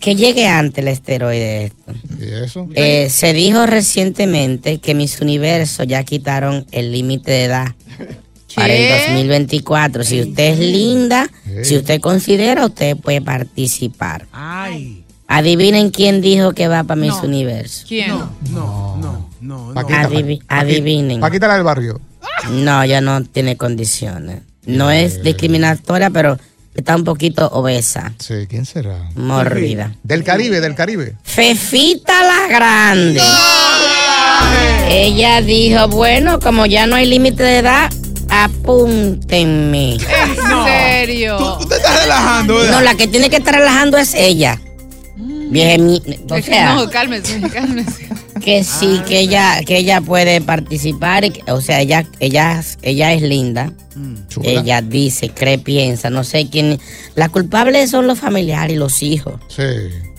que 0.00 0.16
llegue 0.16 0.48
antes 0.48 0.82
el 0.82 0.88
esteroide 0.88 1.66
esto. 1.66 1.92
¿Y 2.20 2.44
eso? 2.44 2.68
Eh, 2.74 3.08
se 3.08 3.32
dijo 3.32 3.66
recientemente 3.66 4.78
que 4.78 4.94
mis 4.96 5.20
universos 5.20 5.86
ya 5.86 6.02
quitaron 6.02 6.66
el 6.72 6.90
límite 6.90 7.30
de 7.30 7.44
edad 7.44 7.66
para 8.54 8.72
el 8.74 9.06
2024. 9.08 10.04
Si 10.04 10.20
usted 10.20 10.52
es 10.52 10.58
linda, 10.58 11.28
si 11.62 11.76
usted 11.76 12.00
considera, 12.00 12.66
usted 12.66 12.96
puede 12.96 13.20
participar. 13.22 14.26
Ay. 14.32 15.04
Adivinen 15.28 15.90
quién 15.90 16.20
dijo 16.20 16.52
que 16.52 16.68
va 16.68 16.84
para 16.84 17.00
mis 17.00 17.10
No. 17.14 17.22
universos. 17.22 17.86
¿Quién? 17.88 18.08
No, 18.10 18.28
no, 18.50 19.28
no, 19.40 19.68
no. 19.68 19.74
Paquita, 19.74 20.02
Adivi- 20.08 20.38
Paquita. 20.38 20.58
adivinen. 20.60 21.20
Paquita 21.20 21.54
del 21.54 21.62
barrio. 21.64 22.00
No, 22.50 22.84
ya 22.84 23.00
no 23.00 23.22
tiene 23.24 23.56
condiciones. 23.56 24.42
No 24.66 24.90
es 24.90 25.22
discriminatoria, 25.22 26.10
pero 26.10 26.38
está 26.74 26.96
un 26.96 27.04
poquito 27.04 27.48
obesa, 27.48 28.12
Sí, 28.18 28.46
¿quién 28.48 28.64
será? 28.66 29.08
mórbida. 29.16 29.94
Del 30.02 30.22
Caribe, 30.22 30.60
del 30.60 30.74
Caribe. 30.74 31.16
Fefita 31.22 32.22
la 32.22 32.46
Grande. 32.48 33.20
Ella 34.88 35.40
dijo, 35.40 35.88
bueno, 35.88 36.38
como 36.40 36.66
ya 36.66 36.86
no 36.86 36.96
hay 36.96 37.06
límite 37.06 37.42
de 37.42 37.58
edad, 37.58 37.90
apúntenme. 38.44 39.94
¿En 39.94 40.64
serio? 40.66 41.36
Tú, 41.38 41.62
tú 41.62 41.68
te 41.68 41.76
estás 41.76 42.02
relajando, 42.02 42.54
¿verdad? 42.56 42.72
No, 42.72 42.80
la 42.80 42.94
que 42.94 43.08
tiene 43.08 43.30
que 43.30 43.36
estar 43.36 43.54
relajando 43.54 43.98
es 43.98 44.14
ella. 44.14 44.60
Vieja, 45.16 45.76
mi- 45.82 46.02
o 46.30 46.40
sea, 46.42 46.74
no, 46.74 46.88
cálmese, 46.88 47.40
cálmese. 47.52 48.08
que 48.42 48.64
sí, 48.64 49.00
que 49.06 49.20
ella, 49.20 49.60
que 49.66 49.76
ella 49.76 50.00
puede 50.00 50.40
participar, 50.40 51.24
o 51.48 51.60
sea, 51.60 51.80
ella, 51.80 52.06
ella, 52.20 52.62
ella 52.82 53.12
es 53.12 53.22
linda. 53.22 53.72
Chula. 54.28 54.48
Ella 54.48 54.80
dice, 54.80 55.28
cree, 55.28 55.58
piensa, 55.58 56.08
no 56.08 56.24
sé 56.24 56.48
quién. 56.50 56.80
Las 57.14 57.28
culpables 57.28 57.90
son 57.90 58.06
los 58.06 58.18
familiares 58.18 58.74
y 58.74 58.78
los 58.78 59.02
hijos, 59.02 59.34
Sí. 59.48 59.62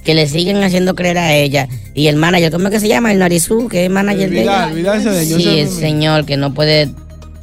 que 0.03 0.13
le 0.13 0.27
siguen 0.27 0.61
haciendo 0.63 0.93
creer 0.93 1.17
a 1.17 1.33
ella. 1.33 1.67
Y 1.95 2.05
el 2.05 2.15
manager, 2.17 2.51
¿cómo 2.51 2.65
es 2.67 2.73
que 2.75 2.79
se 2.79 2.87
llama? 2.87 3.11
El 3.11 3.17
Narizú, 3.17 3.67
que 3.67 3.85
es 3.85 3.89
manager 3.91 4.29
de 4.29 4.41
ella. 4.43 4.67
Vidal, 4.67 5.01
Vidal 5.01 5.25
Sí, 5.25 5.59
el 5.59 5.69
señor 5.69 6.25
que 6.25 6.37
no 6.37 6.53
puede 6.53 6.91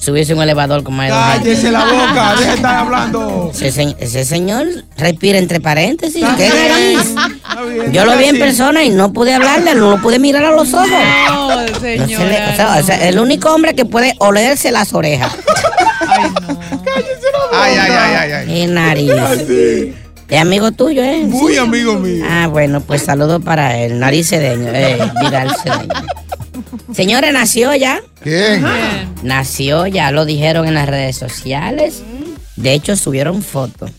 subirse 0.00 0.34
un 0.34 0.42
elevador 0.42 0.82
como 0.82 1.02
él. 1.02 1.10
Cállese 1.10 1.70
la 1.70 1.84
boca, 1.84 2.34
deja 2.36 2.50
de 2.50 2.54
estar 2.56 2.76
hablando. 2.78 3.50
Ese, 3.54 3.70
se- 3.70 3.96
ese 4.00 4.24
señor 4.24 4.66
respira 4.96 5.38
entre 5.38 5.60
paréntesis. 5.60 6.24
¿Qué 6.36 6.48
nariz? 6.48 7.00
Está 7.00 7.62
bien, 7.62 7.92
Yo 7.92 8.04
lo 8.04 8.16
vi 8.16 8.24
en 8.24 8.38
persona 8.38 8.82
y 8.82 8.90
no 8.90 9.12
pude 9.12 9.34
hablarle, 9.34 9.74
no 9.74 9.90
lo 9.90 10.00
pude 10.02 10.18
mirar 10.18 10.42
a 10.44 10.50
los 10.50 10.72
ojos. 10.74 10.88
No, 11.28 11.48
No 11.60 11.66
se 11.78 11.98
le- 11.98 11.98
señora. 12.06 12.48
o 12.52 12.56
sea, 12.56 12.76
o 12.80 12.82
sea, 12.82 13.08
el 13.08 13.18
único 13.18 13.54
hombre 13.54 13.74
que 13.74 13.84
puede 13.84 14.14
olerse 14.18 14.72
las 14.72 14.92
orejas. 14.94 15.32
Ay, 16.08 16.30
no. 16.48 16.60
Ay, 17.52 17.74
ay, 17.78 17.90
ay, 17.92 18.14
ay, 18.18 18.32
ay. 18.32 18.46
Qué 18.46 18.66
nariz. 18.66 19.12
Es 20.28 20.40
amigo 20.40 20.70
tuyo, 20.70 21.02
¿eh? 21.02 21.24
Muy 21.26 21.56
amigo 21.56 21.94
mío. 21.98 22.24
Ah, 22.28 22.46
bueno, 22.46 22.80
pues 22.80 23.02
saludo 23.02 23.40
para 23.40 23.76
él. 23.78 23.98
Nariz 23.98 24.28
cedeño, 24.28 24.68
eh, 24.72 24.96
Vidal 25.20 25.50
cedeño. 25.62 25.88
Señores, 26.94 27.32
nació 27.32 27.74
ya. 27.74 28.00
¿Quién? 28.22 28.64
Nació, 29.22 29.86
ya 29.86 30.10
lo 30.10 30.24
dijeron 30.24 30.66
en 30.68 30.74
las 30.74 30.88
redes 30.88 31.16
sociales. 31.16 32.02
De 32.56 32.72
hecho, 32.72 32.96
subieron 32.96 33.42
fotos. 33.42 33.90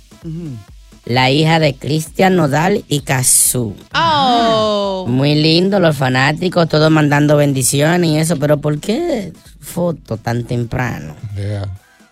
la 1.05 1.31
hija 1.31 1.59
de 1.59 1.73
Cristian 1.75 2.35
Nodal 2.35 2.85
y 2.87 3.01
Cazú. 3.01 3.75
Oh. 3.95 5.05
Muy 5.07 5.33
lindo, 5.35 5.79
los 5.79 5.97
fanáticos, 5.97 6.69
todos 6.69 6.91
mandando 6.91 7.35
bendiciones 7.37 8.07
y 8.09 8.17
eso, 8.17 8.37
pero 8.37 8.57
¿por 8.61 8.79
qué 8.79 9.33
foto 9.59 10.17
tan 10.17 10.43
temprano? 10.43 11.15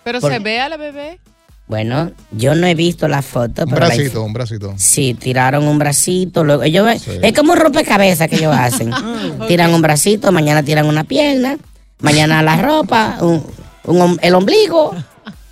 Pero 0.03 0.19
Por- 0.19 0.31
se 0.31 0.39
ve 0.39 0.59
a 0.59 0.69
la 0.69 0.77
bebé. 0.77 1.19
Bueno, 1.69 2.11
yo 2.31 2.55
no 2.55 2.65
he 2.65 2.73
visto 2.73 3.07
la 3.07 3.21
foto, 3.21 3.63
Un 3.63 3.69
pero 3.69 3.81
la- 3.87 3.93
bracito, 3.93 4.23
un 4.23 4.33
bracito. 4.33 4.73
Sí, 4.77 5.13
tiraron 5.13 5.67
un 5.67 5.77
bracito, 5.77 6.43
luego 6.43 6.63
ellos 6.63 6.87
es 7.21 7.33
como 7.33 7.53
un 7.53 7.59
rompecabezas 7.59 8.27
que 8.27 8.37
ellos 8.37 8.55
hacen. 8.57 8.91
Tiran 9.47 9.71
un 9.73 9.81
bracito, 9.83 10.31
mañana 10.31 10.63
tiran 10.63 10.87
una 10.87 11.03
pierna, 11.03 11.57
mañana 11.99 12.41
la 12.41 12.59
ropa, 12.59 13.17
un- 13.21 13.45
un 13.85 14.17
el 14.23 14.33
ombligo, 14.33 14.95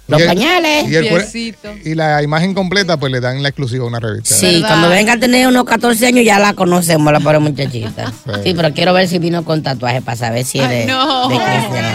los 0.07 0.19
Y 0.19 0.24
el- 0.24 0.27
pañales. 0.27 0.89
Y, 0.89 0.95
el 0.95 1.55
y 1.86 1.93
la 1.93 2.24
imagen 2.24 2.55
completa, 2.55 2.97
pues 2.97 3.12
le 3.12 3.19
dan 3.19 3.43
la 3.43 3.50
exclusiva 3.50 3.83
a 3.83 3.88
una 3.88 4.00
revista. 4.00 4.33
Sí, 4.33 4.63
cuando 4.65 4.89
venga 4.89 5.13
a 5.13 5.19
tener 5.19 5.47
unos 5.47 5.65
14 5.65 6.07
años 6.07 6.25
ya 6.25 6.39
la 6.39 6.53
conocemos, 6.55 7.13
la 7.13 7.19
pobre 7.19 7.38
muchachita. 7.38 8.12
Sí, 8.43 8.53
pero 8.55 8.74
quiero 8.74 8.91
ver 8.91 9.07
si 9.07 9.19
vino 9.19 9.45
con 9.45 9.62
tatuaje 9.62 10.01
para 10.01 10.17
saber 10.17 10.45
si 10.45 10.59
es 10.59 10.67
de, 10.67 10.86
no. 10.88 11.29
de 11.29 11.36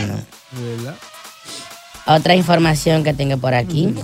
no. 0.06 0.92
Otra 2.06 2.34
información 2.34 3.04
que 3.04 3.14
tengo 3.14 3.38
por 3.38 3.54
aquí. 3.54 3.94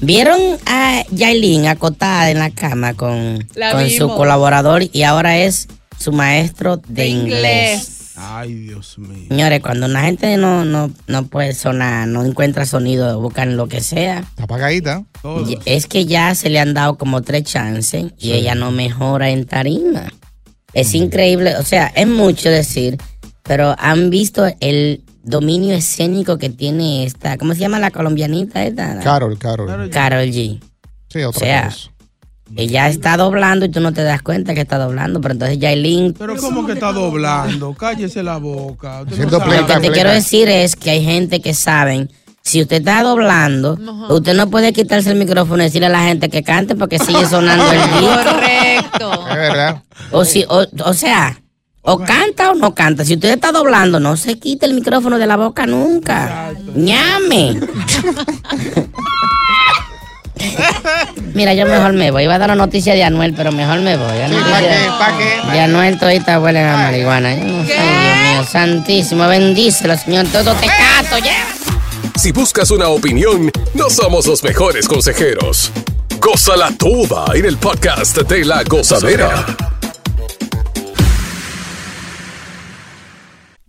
¿Vieron 0.00 0.40
a 0.66 1.02
Yailin 1.10 1.66
acotada 1.66 2.30
en 2.30 2.38
la 2.38 2.50
cama 2.50 2.94
con, 2.94 3.46
La 3.54 3.72
con 3.72 3.88
su 3.88 4.08
colaborador 4.08 4.82
y 4.92 5.02
ahora 5.04 5.38
es 5.38 5.68
su 5.98 6.12
maestro 6.12 6.76
de, 6.76 7.08
inglés? 7.08 8.12
Ay, 8.16 8.54
Dios 8.54 8.98
mío. 8.98 9.26
Señores, 9.28 9.60
cuando 9.60 9.86
una 9.86 10.02
gente 10.02 10.36
no, 10.36 10.66
no, 10.66 10.90
no 11.06 11.26
puede 11.26 11.54
sonar, 11.54 12.06
no 12.06 12.22
encuentra 12.24 12.66
sonido, 12.66 13.18
buscan 13.20 13.56
lo 13.56 13.66
que 13.66 13.80
sea. 13.80 14.24
Apagadita. 14.36 15.04
Y 15.46 15.58
Es 15.64 15.86
que 15.86 16.04
ya 16.04 16.34
se 16.34 16.50
le 16.50 16.60
han 16.60 16.74
dado 16.74 16.98
como 16.98 17.22
tres 17.22 17.44
chances 17.44 18.12
y 18.18 18.32
ella 18.32 18.54
no 18.54 18.72
mejora 18.72 19.30
en 19.30 19.46
tarima. 19.46 20.12
Es 20.74 20.94
increíble, 20.94 21.56
o 21.56 21.64
sea, 21.64 21.86
es 21.88 22.06
mucho 22.06 22.48
decir, 22.50 22.98
pero 23.42 23.74
han 23.78 24.10
visto 24.10 24.46
el 24.60 25.02
dominio 25.22 25.74
escénico 25.74 26.38
que 26.38 26.50
tiene 26.50 27.04
esta, 27.04 27.36
¿cómo 27.38 27.54
se 27.54 27.60
llama 27.60 27.78
la 27.78 27.90
colombianita 27.90 28.64
esta? 28.64 28.98
Carol, 29.00 29.38
Carol. 29.38 29.90
Carol 29.90 30.24
G. 30.26 30.60
Sí, 31.08 31.22
O 31.24 31.32
sea, 31.32 31.64
cosa. 31.64 31.90
ella 32.56 32.88
está 32.88 33.16
doblando 33.16 33.66
y 33.66 33.68
tú 33.68 33.80
no 33.80 33.92
te 33.92 34.02
das 34.02 34.22
cuenta 34.22 34.54
que 34.54 34.60
está 34.62 34.78
doblando, 34.78 35.20
pero 35.20 35.32
entonces 35.32 35.58
Yailin... 35.58 36.14
Pero 36.14 36.36
¿cómo 36.36 36.64
que 36.66 36.72
está 36.72 36.92
doblando? 36.92 37.74
Cállese 37.74 38.22
la 38.22 38.38
boca. 38.38 39.04
No. 39.04 39.16
Lo 39.26 39.66
que 39.66 39.80
te 39.80 39.90
quiero 39.90 40.10
decir 40.10 40.48
es 40.48 40.76
que 40.76 40.90
hay 40.90 41.04
gente 41.04 41.40
que 41.40 41.52
saben, 41.54 42.10
si 42.42 42.62
usted 42.62 42.76
está 42.78 43.02
doblando, 43.02 43.76
usted 44.08 44.34
no 44.34 44.48
puede 44.48 44.72
quitarse 44.72 45.10
el 45.10 45.18
micrófono 45.18 45.62
y 45.62 45.66
decirle 45.66 45.86
a 45.86 45.90
la 45.90 46.04
gente 46.04 46.28
que 46.30 46.42
cante 46.42 46.74
porque 46.74 46.98
sigue 46.98 47.26
sonando 47.26 47.70
el 47.72 47.78
disco. 48.00 48.30
Correcto. 48.30 49.28
Es 49.30 49.36
verdad. 49.36 49.82
O, 50.12 50.24
si, 50.24 50.44
o, 50.48 50.64
o 50.84 50.94
sea, 50.94 51.39
o 51.82 51.98
canta 51.98 52.50
o 52.50 52.54
no 52.54 52.74
canta. 52.74 53.04
Si 53.04 53.14
usted 53.14 53.30
está 53.30 53.52
doblando, 53.52 54.00
no 54.00 54.16
se 54.16 54.38
quite 54.38 54.66
el 54.66 54.74
micrófono 54.74 55.18
de 55.18 55.26
la 55.26 55.36
boca 55.36 55.66
nunca. 55.66 56.52
¡Ñame! 56.74 57.60
Mira, 61.34 61.54
yo 61.54 61.66
mejor 61.66 61.92
me 61.92 62.10
voy. 62.10 62.24
Iba 62.24 62.34
a 62.34 62.38
dar 62.38 62.48
la 62.50 62.54
noticia 62.54 62.94
de 62.94 63.04
Anuel, 63.04 63.34
pero 63.36 63.52
mejor 63.52 63.80
me 63.80 63.96
voy. 63.96 64.18
Anuel, 64.20 64.42
¿Para 64.42 64.60
qué? 64.60 64.90
¿Para 64.98 65.18
qué? 65.18 65.52
de 65.52 65.60
Anuel 65.60 65.98
todita 65.98 66.40
huele 66.40 66.62
a 66.64 66.76
marihuana. 66.76 67.34
Yo 67.34 67.44
no 67.44 67.64
sé, 67.64 67.74
Dios 67.74 68.32
mío, 68.32 68.44
santísimo. 68.50 69.26
Bendícelo, 69.28 69.96
Señor. 69.96 70.26
Todo 70.32 70.54
te 70.54 70.66
cato, 70.66 71.18
ya. 71.18 71.46
Si 72.16 72.32
buscas 72.32 72.70
una 72.70 72.88
opinión, 72.88 73.50
no 73.74 73.90
somos 73.90 74.26
los 74.26 74.42
mejores 74.42 74.88
consejeros. 74.88 75.70
Gózala 76.20 76.70
toda 76.76 77.26
en 77.34 77.46
el 77.46 77.56
podcast 77.56 78.18
de 78.18 78.44
la 78.44 78.62
gozadera. 78.64 79.44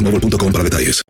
boostmobile.com 0.00 0.52
para 0.52 0.64
detalles. 0.64 1.02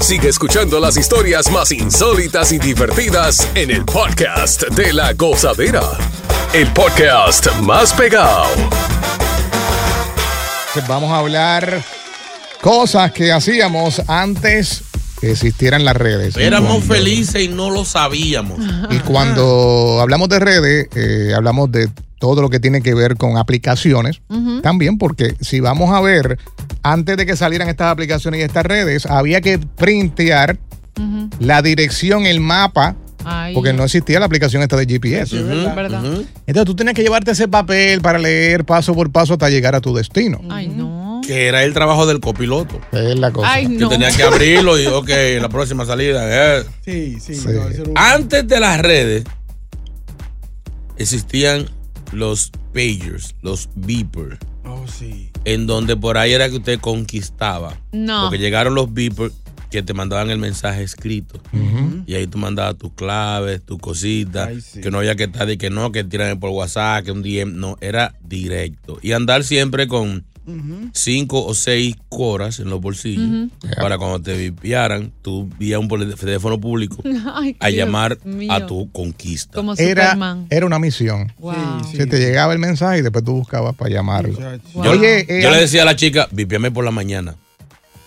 Sigue 0.00 0.28
escuchando 0.28 0.80
las 0.80 0.96
historias 0.96 1.50
más 1.50 1.70
insólitas 1.72 2.52
y 2.52 2.58
divertidas 2.58 3.48
en 3.54 3.70
el 3.70 3.84
podcast 3.84 4.62
de 4.68 4.92
la 4.92 5.12
gozadera. 5.12 5.82
El 6.52 6.72
podcast 6.72 7.52
más 7.60 7.92
pegado. 7.92 8.46
Vamos 10.88 11.10
a 11.12 11.18
hablar 11.18 11.82
cosas 12.60 13.12
que 13.12 13.30
hacíamos 13.30 14.02
antes 14.08 14.89
que 15.20 15.30
existieran 15.32 15.84
las 15.84 15.96
redes. 15.96 16.36
Éramos 16.36 16.70
Cuando- 16.78 16.94
felices 16.94 17.42
y 17.42 17.48
no 17.48 17.70
lo 17.70 17.84
sabíamos. 17.84 18.58
Y 18.90 18.98
cuando 19.00 19.98
hablamos 20.00 20.28
de 20.28 20.38
redes, 20.38 20.88
eh, 20.94 21.32
hablamos 21.36 21.70
de 21.70 21.88
todo 22.18 22.42
lo 22.42 22.50
que 22.50 22.60
tiene 22.60 22.82
que 22.82 22.94
ver 22.94 23.16
con 23.16 23.36
aplicaciones. 23.38 24.20
También 24.62 24.98
porque 24.98 25.34
si 25.40 25.60
vamos 25.60 25.90
a 25.94 26.00
ver, 26.00 26.38
antes 26.82 27.16
de 27.16 27.26
que 27.26 27.36
salieran 27.36 27.68
estas 27.68 27.92
aplicaciones 27.92 28.40
y 28.40 28.42
estas 28.44 28.64
redes, 28.66 29.06
había 29.06 29.40
que 29.40 29.58
printear 29.58 30.58
la 31.38 31.62
dirección, 31.62 32.26
el 32.26 32.40
mapa, 32.40 32.94
Ay. 33.24 33.54
porque 33.54 33.72
no 33.72 33.84
existía 33.84 34.18
la 34.20 34.26
aplicación 34.26 34.62
esta 34.62 34.76
de 34.76 34.86
GPS. 34.86 35.42
Verdad. 35.42 36.02
Entonces 36.46 36.64
tú 36.64 36.74
tenías 36.76 36.94
que 36.94 37.02
llevarte 37.02 37.30
ese 37.30 37.48
papel 37.48 38.00
para 38.02 38.18
leer 38.18 38.64
paso 38.64 38.94
por 38.94 39.10
paso 39.10 39.34
hasta 39.34 39.48
llegar 39.48 39.74
a 39.74 39.80
tu 39.80 39.94
destino. 39.94 40.40
Ay, 40.50 40.68
no. 40.68 40.89
Que 41.30 41.46
era 41.46 41.62
el 41.62 41.72
trabajo 41.74 42.06
del 42.06 42.18
copiloto. 42.20 42.80
Es 42.92 43.18
la 43.18 43.30
cosa. 43.30 43.52
Ay, 43.52 43.66
Que 43.68 43.74
no. 43.78 43.88
tenía 43.88 44.10
que 44.10 44.22
abrirlo 44.24 44.78
y, 44.80 44.86
ok, 44.86 45.08
la 45.40 45.48
próxima 45.48 45.86
salida. 45.86 46.58
eh. 46.58 46.64
Sí, 46.84 47.18
sí. 47.20 47.34
Sí. 47.36 47.48
no, 47.48 47.62
un- 47.90 47.92
Antes 47.96 48.48
de 48.48 48.58
las 48.58 48.80
redes, 48.80 49.24
existían 50.96 51.66
los 52.12 52.50
pagers, 52.74 53.34
los 53.42 53.68
beepers, 53.74 54.38
Oh, 54.64 54.84
sí. 54.88 55.30
en 55.44 55.66
donde 55.66 55.96
por 55.96 56.18
ahí 56.18 56.32
era 56.32 56.48
que 56.48 56.56
usted 56.56 56.80
conquistaba. 56.80 57.78
No. 57.92 58.22
Porque 58.24 58.38
llegaron 58.38 58.74
los 58.74 58.92
beepers 58.92 59.32
que 59.70 59.82
te 59.84 59.94
mandaban 59.94 60.30
el 60.30 60.38
mensaje 60.38 60.82
escrito. 60.82 61.40
Y 62.06 62.14
ahí 62.14 62.26
tú 62.26 62.38
mandabas 62.38 62.76
tus 62.76 62.92
claves, 62.94 63.62
tus 63.64 63.78
cositas, 63.78 64.50
sí. 64.64 64.80
que 64.80 64.90
no 64.90 64.98
había 64.98 65.14
que 65.14 65.24
estar 65.24 65.46
de 65.46 65.56
que 65.58 65.70
no, 65.70 65.92
que 65.92 66.02
tiran 66.02 66.40
por 66.40 66.50
WhatsApp, 66.50 67.04
que 67.04 67.12
un 67.12 67.22
DM, 67.22 67.52
no, 67.56 67.76
era 67.80 68.14
directo. 68.20 68.98
Y 69.00 69.12
andar 69.12 69.44
siempre 69.44 69.86
con 69.86 70.24
cinco 70.92 71.44
o 71.44 71.54
seis 71.54 71.96
coras 72.08 72.58
en 72.60 72.70
los 72.70 72.80
bolsillos 72.80 73.50
para 73.76 73.98
cuando 73.98 74.20
te 74.20 74.36
vipiaran, 74.36 75.12
tú 75.22 75.48
vía 75.58 75.78
un 75.78 75.88
teléfono 75.88 76.60
público 76.60 76.98
Ay, 77.34 77.56
a 77.60 77.70
llamar 77.70 78.18
mío. 78.24 78.52
a 78.52 78.66
tu 78.66 78.90
conquista. 78.92 79.54
Como 79.56 79.74
Era, 79.74 80.16
era 80.50 80.66
una 80.66 80.78
misión. 80.78 81.32
Wow. 81.38 81.54
Sí, 81.90 81.96
Se 81.96 82.06
te 82.06 82.18
llegaba 82.18 82.52
el 82.52 82.58
mensaje 82.58 82.98
y 82.98 83.02
después 83.02 83.24
tú 83.24 83.32
buscabas 83.32 83.74
para 83.74 83.90
llamarlo. 83.90 84.38
Oye, 84.74 85.26
eh, 85.28 85.42
Yo 85.42 85.50
le 85.50 85.58
decía 85.60 85.82
a 85.82 85.84
la 85.84 85.96
chica, 85.96 86.28
vipiame 86.30 86.70
por 86.70 86.84
la 86.84 86.90
mañana. 86.90 87.34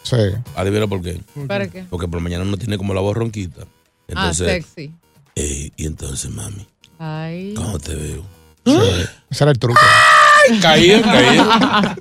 sí. 0.04 0.16
Adivina 0.56 0.88
por 0.88 1.02
qué. 1.02 1.22
¿Para 1.48 1.68
qué? 1.68 1.86
Porque 1.90 2.08
por 2.08 2.20
la 2.20 2.24
mañana 2.24 2.46
no 2.46 2.58
tiene 2.58 2.78
como 2.78 2.94
la 2.94 3.02
voz 3.02 3.16
ronquita. 3.16 3.62
Ah, 3.64 4.30
Entonces, 4.30 4.48
sexy. 4.66 4.92
ey, 5.36 5.72
y 5.78 5.86
entonces, 5.86 6.30
mami, 6.30 6.68
Ay. 7.00 7.54
¿cómo 7.56 7.80
te 7.80 7.96
veo? 7.96 8.24
Ese 8.66 9.44
era 9.44 9.52
el 9.52 9.60
truco. 9.60 9.80
Caía, 10.62 11.02
caía. 11.02 11.96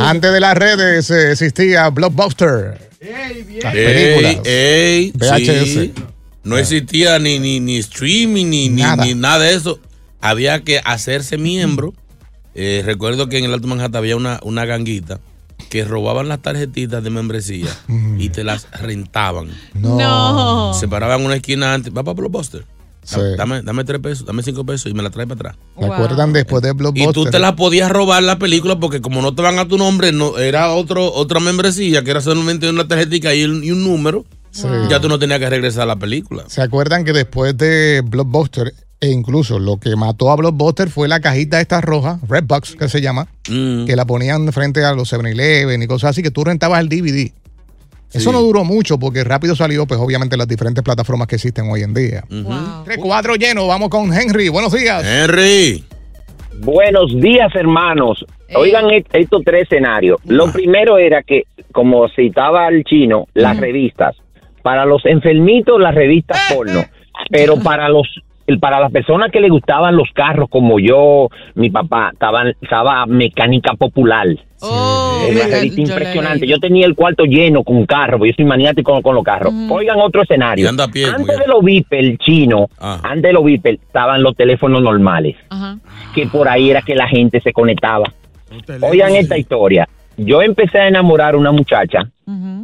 Antes 0.08 0.32
de 0.32 0.40
las 0.40 0.56
redes 0.56 1.10
eh, 1.10 1.32
existía 1.32 1.88
Blockbuster. 1.90 2.90
Ey, 3.00 3.42
bien. 3.42 3.60
Las 3.62 3.74
Ey, 3.74 4.14
películas. 4.14 4.46
ey, 4.46 5.12
VHS. 5.14 5.72
sí. 5.72 5.94
No 6.44 6.58
existía 6.58 7.18
ni, 7.18 7.38
ni, 7.38 7.60
ni 7.60 7.76
streaming 7.78 8.46
ni 8.46 8.68
ni- 8.68 8.82
Nada. 8.82 9.04
ni 9.04 9.14
nada 9.14 9.44
de 9.44 9.54
eso. 9.54 9.78
Había 10.20 10.62
que 10.62 10.80
hacerse 10.84 11.38
miembro. 11.38 11.94
Eh, 12.54 12.82
recuerdo 12.84 13.28
que 13.28 13.38
en 13.38 13.44
el 13.44 13.54
Alto 13.54 13.66
Manhattan 13.68 13.96
había 13.98 14.16
una, 14.16 14.40
una 14.42 14.64
ganguita 14.64 15.20
que 15.70 15.84
robaban 15.84 16.28
las 16.28 16.42
tarjetitas 16.42 17.02
de 17.02 17.10
membresía 17.10 17.68
y 18.18 18.28
te 18.30 18.44
las 18.44 18.66
rentaban. 18.72 19.48
No. 19.74 19.98
No. 19.98 20.74
Se 20.74 20.86
paraban 20.88 21.20
en 21.20 21.26
una 21.26 21.36
esquina 21.36 21.72
antes. 21.74 21.92
Va 21.96 22.02
para 22.02 22.14
Blockbuster. 22.14 22.64
Sí. 23.04 23.18
Dame, 23.36 23.62
dame 23.62 23.84
tres 23.84 24.00
pesos, 24.00 24.24
dame 24.26 24.42
cinco 24.42 24.64
pesos 24.64 24.90
y 24.90 24.94
me 24.94 25.02
la 25.02 25.10
trae 25.10 25.26
para 25.26 25.50
atrás. 25.50 25.56
¿Se 25.78 25.84
acuerdan 25.86 26.32
después 26.32 26.62
de 26.62 26.70
Y 26.70 26.72
Blockbuster? 26.72 27.12
tú 27.12 27.24
te 27.26 27.38
la 27.38 27.56
podías 27.56 27.90
robar 27.90 28.22
la 28.22 28.38
película 28.38 28.78
porque 28.78 29.00
como 29.00 29.20
no 29.22 29.34
te 29.34 29.42
van 29.42 29.58
a 29.58 29.66
tu 29.66 29.76
nombre, 29.78 30.12
no 30.12 30.38
era 30.38 30.70
otro 30.70 31.12
otra 31.12 31.40
membresía 31.40 32.04
que 32.04 32.10
era 32.12 32.20
solamente 32.20 32.68
una 32.70 32.86
tarjetita 32.86 33.34
y 33.34 33.44
un, 33.44 33.64
y 33.64 33.70
un 33.72 33.82
número. 33.84 34.24
Sí. 34.52 34.66
Ya 34.90 35.00
tú 35.00 35.08
no 35.08 35.18
tenías 35.18 35.38
que 35.40 35.48
regresar 35.50 35.82
a 35.82 35.86
la 35.86 35.96
película. 35.96 36.44
¿Se 36.48 36.60
acuerdan 36.62 37.04
que 37.04 37.12
después 37.14 37.56
de 37.56 38.02
Blockbuster, 38.04 38.74
e 39.00 39.08
incluso 39.08 39.58
lo 39.58 39.78
que 39.80 39.96
mató 39.96 40.30
a 40.30 40.36
Blockbuster 40.36 40.90
fue 40.90 41.08
la 41.08 41.20
cajita 41.20 41.60
esta 41.60 41.80
roja, 41.80 42.20
Redbox, 42.28 42.76
que 42.76 42.88
se 42.88 43.00
llama, 43.00 43.26
Mm. 43.48 43.86
que 43.86 43.96
la 43.96 44.04
ponían 44.04 44.52
frente 44.52 44.84
a 44.84 44.92
los 44.92 45.08
7-Eleven 45.12 45.82
y 45.82 45.86
cosas 45.88 46.10
así, 46.10 46.22
que 46.22 46.30
tú 46.30 46.44
rentabas 46.44 46.80
el 46.80 46.88
DVD. 46.88 47.32
Eso 48.14 48.30
no 48.32 48.40
duró 48.40 48.64
mucho 48.64 48.98
porque 48.98 49.24
rápido 49.24 49.56
salió, 49.56 49.86
pues 49.86 49.98
obviamente 50.00 50.36
las 50.36 50.46
diferentes 50.48 50.82
plataformas 50.84 51.26
que 51.28 51.36
existen 51.36 51.70
hoy 51.70 51.82
en 51.82 51.94
día. 51.94 52.24
Tres 52.84 52.98
cuadros 52.98 53.38
llenos, 53.38 53.66
vamos 53.68 53.88
con 53.88 54.12
Henry. 54.12 54.48
Buenos 54.48 54.72
días. 54.72 55.04
Henry. 55.04 55.84
Buenos 56.58 57.18
días, 57.20 57.52
hermanos. 57.54 58.24
Oigan 58.54 58.90
est- 58.90 59.06
estos 59.14 59.42
tres 59.44 59.62
escenarios. 59.62 60.20
Lo 60.26 60.52
primero 60.52 60.98
era 60.98 61.22
que, 61.22 61.44
como 61.72 62.08
citaba 62.10 62.68
el 62.68 62.84
chino, 62.84 63.26
las 63.34 63.56
revistas. 63.58 64.14
Para 64.62 64.84
los 64.84 65.04
enfermitos, 65.06 65.80
las 65.80 65.94
revistas 65.94 66.38
porno. 66.54 66.84
Pero 67.30 67.56
para 67.60 67.88
los 67.88 68.06
para 68.60 68.80
las 68.80 68.90
personas 68.92 69.30
que 69.30 69.40
le 69.40 69.48
gustaban 69.48 69.96
los 69.96 70.08
carros, 70.12 70.48
como 70.50 70.78
yo, 70.78 71.28
mi 71.54 71.70
papá, 71.70 72.10
estaba, 72.12 72.44
estaba 72.60 73.06
Mecánica 73.06 73.74
Popular. 73.74 74.26
Oh, 74.60 75.26
la 75.32 75.58
he 75.58 75.66
impresionante. 75.66 76.46
Yo 76.46 76.58
tenía 76.60 76.86
el 76.86 76.94
cuarto 76.94 77.24
lleno 77.24 77.64
con 77.64 77.84
carros, 77.84 78.18
porque 78.18 78.30
yo 78.30 78.36
soy 78.36 78.44
maniático 78.44 78.92
con, 78.92 79.02
con 79.02 79.14
los 79.16 79.24
carros. 79.24 79.52
Oigan 79.70 79.98
otro 80.00 80.22
escenario. 80.22 80.68
Anda 80.68 80.86
pie, 80.88 81.06
Antes 81.06 81.38
de 81.38 81.46
los 81.48 81.62
Beeple 81.64 82.16
chino, 82.18 82.68
Ah. 82.78 83.00
antes 83.02 83.22
de 83.22 83.32
los 83.32 83.44
Beeple 83.44 83.72
estaban 83.84 84.22
los 84.22 84.36
teléfonos 84.36 84.82
normales, 84.82 85.36
Ajá. 85.50 85.78
que 86.14 86.26
por 86.26 86.48
ahí 86.48 86.70
era 86.70 86.82
que 86.82 86.94
la 86.94 87.08
gente 87.08 87.40
se 87.40 87.52
conectaba. 87.52 88.04
Oigan 88.82 89.16
esta 89.16 89.36
historia. 89.38 89.88
Yo 90.16 90.42
empecé 90.42 90.78
a 90.78 90.88
enamorar 90.88 91.34
a 91.34 91.38
una 91.38 91.52
muchacha 91.52 92.10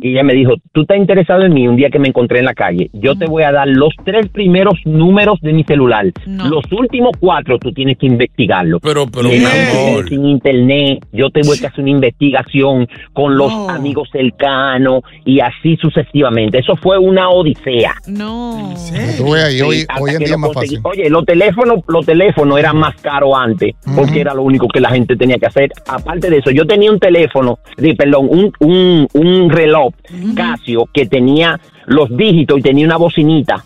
y 0.00 0.12
ella 0.12 0.22
me 0.22 0.32
dijo, 0.34 0.52
tú 0.72 0.82
estás 0.82 0.96
interesado 0.96 1.42
en 1.42 1.52
mí 1.52 1.66
un 1.66 1.74
día 1.76 1.90
que 1.90 1.98
me 1.98 2.08
encontré 2.08 2.38
en 2.38 2.44
la 2.44 2.54
calle. 2.54 2.88
Yo 2.92 3.16
te 3.18 3.26
voy 3.26 3.42
a 3.42 3.50
dar 3.52 3.66
los 3.68 3.92
tres 4.04 4.28
primeros 4.28 4.74
números 4.84 5.40
de 5.42 5.52
mi 5.52 5.64
celular. 5.64 6.06
Los 6.26 6.64
últimos 6.72 7.10
cuatro 7.18 7.58
tú 7.58 7.72
tienes 7.72 7.98
que 7.98 8.06
investigarlo. 8.06 8.78
Pero, 8.80 9.06
pero, 9.08 9.28
mi 9.28 9.44
amor. 9.44 10.08
sin 10.08 10.24
internet, 10.26 11.04
yo 11.12 11.28
te 11.30 11.40
voy 11.42 11.58
a 11.62 11.68
hacer 11.68 11.80
una 11.80 11.90
investigación 11.90 12.88
con 13.12 13.36
los 13.36 13.52
amigos 13.68 14.08
cercanos 14.12 15.02
y 15.24 15.40
así 15.40 15.76
sucesivamente. 15.76 16.58
Eso 16.58 16.76
fue 16.76 16.96
una 16.98 17.28
odisea. 17.28 17.94
No. 18.06 18.72
Ves 18.74 19.44
ahí, 19.44 19.60
hoy, 19.60 19.76
Sí, 19.80 19.86
hasta 19.88 20.02
hoy 20.02 20.10
en 20.12 20.18
que 20.18 20.24
día 20.24 20.26
es 20.26 20.30
lo 20.30 20.38
más 20.38 20.50
conseguí. 20.52 20.76
fácil. 20.76 21.00
Oye, 21.02 21.10
los 21.10 21.24
teléfonos, 21.26 21.80
los 21.88 22.06
teléfonos 22.06 22.58
eran 22.58 22.76
más 22.78 22.94
caros 23.02 23.32
antes, 23.36 23.74
porque 23.96 24.20
era 24.20 24.34
lo 24.34 24.42
único 24.42 24.68
que 24.68 24.80
la 24.80 24.90
gente 24.90 25.16
tenía 25.16 25.36
que 25.36 25.46
hacer. 25.46 25.70
Aparte 25.88 26.30
de 26.30 26.38
eso, 26.38 26.50
yo 26.52 26.64
tenía 26.64 26.90
un 26.90 26.98
teléfono, 27.00 27.37
sí, 27.76 27.94
perdón, 27.94 28.28
un, 28.30 28.52
un, 28.60 29.08
un 29.12 29.50
reloj 29.50 29.92
Casio 30.34 30.88
que 30.92 31.06
tenía 31.06 31.58
los 31.86 32.14
dígitos 32.16 32.58
y 32.58 32.62
tenía 32.62 32.86
una 32.86 32.96
bocinita. 32.96 33.64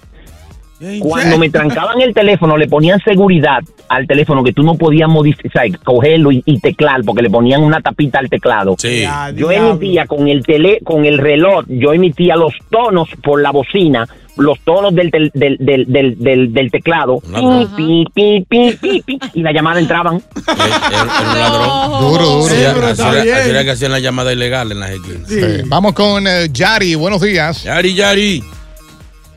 Cuando 1.00 1.38
me 1.38 1.48
trancaban 1.48 2.00
el 2.00 2.12
teléfono, 2.12 2.56
le 2.56 2.66
ponían 2.66 2.98
seguridad 3.04 3.60
al 3.88 4.06
teléfono 4.06 4.42
que 4.42 4.52
tú 4.52 4.64
no 4.64 4.74
podías 4.74 5.08
modificar, 5.08 5.68
cogerlo 5.84 6.32
y, 6.32 6.42
y 6.44 6.58
teclar, 6.58 7.02
porque 7.04 7.22
le 7.22 7.30
ponían 7.30 7.62
una 7.62 7.80
tapita 7.80 8.18
al 8.18 8.28
teclado. 8.28 8.74
Sí. 8.78 9.04
Yo 9.36 9.52
emitía 9.52 10.06
con 10.06 10.26
el 10.26 10.44
tele, 10.44 10.80
con 10.82 11.04
el 11.04 11.18
reloj, 11.18 11.66
yo 11.68 11.92
emitía 11.92 12.34
los 12.34 12.54
tonos 12.68 13.08
por 13.22 13.40
la 13.40 13.52
bocina, 13.52 14.08
los 14.36 14.58
tonos 14.60 14.94
del, 14.94 15.10
tel- 15.10 15.30
del, 15.34 15.56
del, 15.58 15.84
del, 15.86 16.18
del- 16.18 16.52
del 16.52 16.70
teclado, 16.70 17.20
pi, 17.76 18.06
pi, 18.14 18.46
pi, 18.48 18.72
pi, 18.80 19.02
pi, 19.02 19.18
y 19.34 19.42
la 19.42 19.52
llamada 19.52 19.78
entraban. 19.80 20.22
Era 20.46 21.22
un 21.32 21.38
ladrón. 21.38 22.00
Duro, 22.00 22.24
duro. 22.24 22.42
Sí, 22.48 22.54
Sí, 22.56 22.64
así, 22.64 23.02
era, 23.02 23.22
bien. 23.22 23.36
así 23.36 23.50
era 23.50 23.64
que 23.64 23.70
hacían 23.72 23.92
la 23.92 23.98
llamada 24.00 24.32
ilegal 24.32 24.72
en 24.72 24.80
las 24.80 24.90
esquinas. 24.90 25.28
Sí. 25.28 25.40
Vamos 25.66 25.92
con 25.92 26.26
eh, 26.26 26.48
Yari. 26.50 26.94
Buenos 26.94 27.20
días. 27.20 27.62
Yari, 27.64 27.94
Yari. 27.94 28.42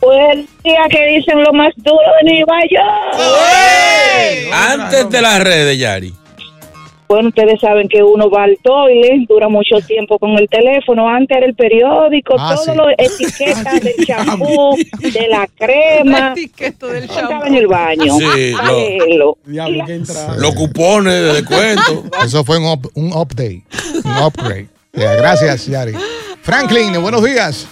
Buen 0.01 0.47
día 0.63 0.81
que 0.89 1.05
dicen 1.17 1.41
lo 1.43 1.51
más 1.53 1.73
duro 1.77 1.97
de 2.21 2.31
Nueva 2.31 2.59
York. 2.69 4.53
Antes 4.53 5.09
de 5.09 5.21
las 5.21 5.43
redes, 5.43 5.77
Yari. 5.77 6.13
Bueno, 7.07 7.29
ustedes 7.29 7.59
saben 7.61 7.87
que 7.87 8.01
uno 8.01 8.31
va 8.31 8.45
al 8.45 8.57
toilet, 8.63 9.27
dura 9.27 9.47
mucho 9.47 9.75
tiempo 9.85 10.17
con 10.17 10.31
el 10.31 10.49
teléfono. 10.49 11.07
Antes 11.07 11.37
era 11.37 11.45
el 11.45 11.53
periódico, 11.53 12.35
Ah, 12.39 12.55
todo 12.55 12.65
sí. 12.65 12.71
lo 12.75 12.89
etiquetas 12.97 13.79
del 13.83 14.05
champú, 14.07 14.75
de 15.01 15.27
la 15.27 15.47
crema. 15.55 16.31
Etiqueta 16.31 16.87
del 16.87 17.03
Estaba 17.03 17.45
en 17.47 17.55
el 17.55 17.67
baño. 17.67 18.17
Sí, 18.17 18.53
a 18.59 18.71
lo-. 19.17 19.37
Los 20.39 20.55
cupones 20.55 21.13
de 21.13 21.33
descuento. 21.33 22.03
Eso 22.25 22.43
fue 22.43 22.57
un, 22.57 22.65
up- 22.65 22.91
un 22.95 23.13
update, 23.13 23.61
un 24.03 24.17
upgrade. 24.25 24.67
Gracias, 24.93 25.67
Yari. 25.67 25.93
Franklin, 26.41 26.99
buenos 27.01 27.23
días. 27.23 27.67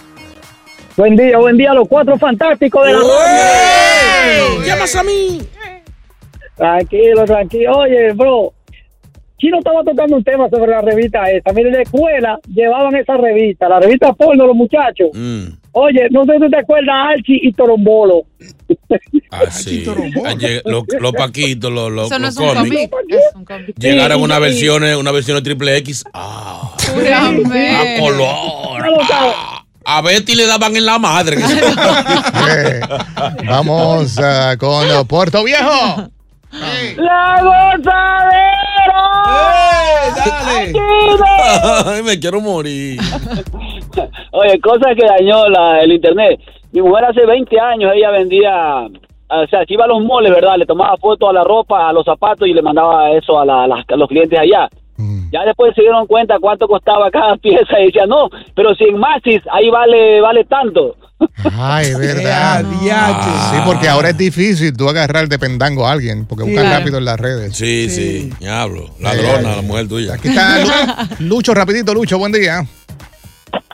Buen 0.95 1.15
día, 1.15 1.39
buen 1.39 1.57
día, 1.57 1.73
los 1.73 1.87
cuatro 1.87 2.19
fantásticos 2.19 2.85
de 2.85 2.93
la. 2.93 2.99
¡Llamas 4.63 4.95
a 4.95 5.01
mí! 5.03 5.41
Tranquilo, 6.55 7.25
tranquilo. 7.25 7.77
Oye, 7.79 8.11
bro, 8.13 8.53
Chino 9.43 9.57
estaba 9.57 9.83
tocando 9.83 10.15
un 10.15 10.23
tema 10.23 10.49
sobre 10.49 10.71
la 10.71 10.79
revista 10.79 11.29
esta. 11.29 11.51
Mire, 11.51 11.67
en 11.67 11.75
la 11.75 11.81
escuela 11.81 12.39
llevaban 12.47 12.95
esa 12.95 13.17
revista, 13.17 13.67
la 13.67 13.81
revista 13.81 14.13
porno, 14.13 14.47
los 14.47 14.55
muchachos. 14.55 15.09
Mm. 15.13 15.47
Oye, 15.73 16.07
no 16.11 16.23
sé 16.23 16.31
si 16.39 16.49
te 16.49 16.59
acuerdas, 16.59 16.95
Archie 17.09 17.39
y 17.41 17.51
Torombolo. 17.51 18.23
Así. 19.31 19.83
Allí, 20.25 20.61
Los 20.63 20.83
los 20.97 21.11
paquitos, 21.11 21.69
los, 21.69 22.05
Eso 22.05 22.19
no 22.19 22.27
es 22.29 22.37
un 22.37 22.53
cómic. 22.53 22.89
Llegaron 23.77 24.19
Sí, 24.19 24.23
una 24.23 24.35
sí. 24.35 24.41
versión, 24.41 24.83
una 24.83 25.11
versión 25.11 25.35
de 25.35 25.41
triple 25.41 25.75
X. 25.77 26.05
Ah, 26.13 26.73
a 26.77 27.99
color. 27.99 28.81
Ah, 29.11 29.65
a 29.85 30.01
Betty 30.01 30.35
le 30.35 30.45
daban 30.45 30.77
en 30.77 30.85
la 30.85 30.99
madre. 30.99 31.37
Eh, 32.55 32.81
vamos 33.45 34.17
ah, 34.19 34.55
con 34.57 35.07
Puerto 35.07 35.43
Viejo. 35.43 36.09
¡La 36.97 37.39
gozadera! 37.41 39.01
Ay, 41.85 42.03
me 42.03 42.19
quiero 42.19 42.41
morir. 42.41 42.99
Oye, 44.31 44.59
cosa 44.61 44.93
que 44.95 45.05
dañó 45.05 45.47
la- 45.49 45.81
el 45.81 45.91
internet. 45.93 46.39
Mi 46.71 46.81
mujer 46.81 47.05
hace 47.05 47.25
20 47.25 47.59
años, 47.59 47.91
ella 47.95 48.11
vendía, 48.11 48.87
o 49.29 49.47
sea, 49.47 49.65
se 49.65 49.73
iba 49.73 49.85
a 49.85 49.87
los 49.87 50.01
moles, 50.01 50.31
¿verdad? 50.33 50.55
Le 50.57 50.65
tomaba 50.65 50.97
fotos 50.97 51.29
a 51.29 51.33
la 51.33 51.43
ropa, 51.43 51.87
a 51.89 51.93
los 51.93 52.03
zapatos 52.05 52.47
y 52.47 52.53
le 52.53 52.61
mandaba 52.61 53.11
eso 53.11 53.39
a, 53.39 53.45
la- 53.45 53.63
a 53.63 53.67
las- 53.67 53.85
a 53.87 53.95
los 53.95 54.07
clientes 54.09 54.37
allá. 54.39 54.69
Ya 55.31 55.43
después 55.45 55.73
se 55.73 55.81
dieron 55.81 56.05
cuenta 56.05 56.37
cuánto 56.39 56.67
costaba 56.67 57.09
cada 57.09 57.35
pieza 57.41 57.79
y 57.79 57.87
decía, 57.87 58.05
no, 58.05 58.29
pero 58.55 58.75
si 58.75 58.83
en 58.85 58.97
Maxis 58.99 59.41
ahí 59.51 59.69
vale 59.69 60.21
vale 60.21 60.43
tanto. 60.45 60.95
Ay, 61.51 61.93
verdad. 61.99 62.65
Sí, 63.51 63.57
porque 63.65 63.87
ahora 63.87 64.09
es 64.09 64.17
difícil 64.17 64.75
tú 64.75 64.89
agarrar 64.89 65.27
de 65.27 65.39
pendango 65.39 65.87
a 65.87 65.91
alguien, 65.91 66.25
porque 66.25 66.43
buscan 66.43 66.63
Claro. 66.65 66.79
rápido 66.79 66.97
en 66.97 67.05
las 67.05 67.19
redes. 67.19 67.55
Sí, 67.55 67.89
sí, 67.89 68.31
diablo. 68.39 68.85
Ladrona, 68.99 69.55
la 69.57 69.61
mujer 69.61 69.87
tuya. 69.87 70.13
Aquí 70.15 70.29
está 70.29 70.59
Lu- 70.59 71.15
Lucho, 71.27 71.53
rapidito, 71.53 71.93
Lucho, 71.93 72.17
buen 72.17 72.31
día. 72.31 72.65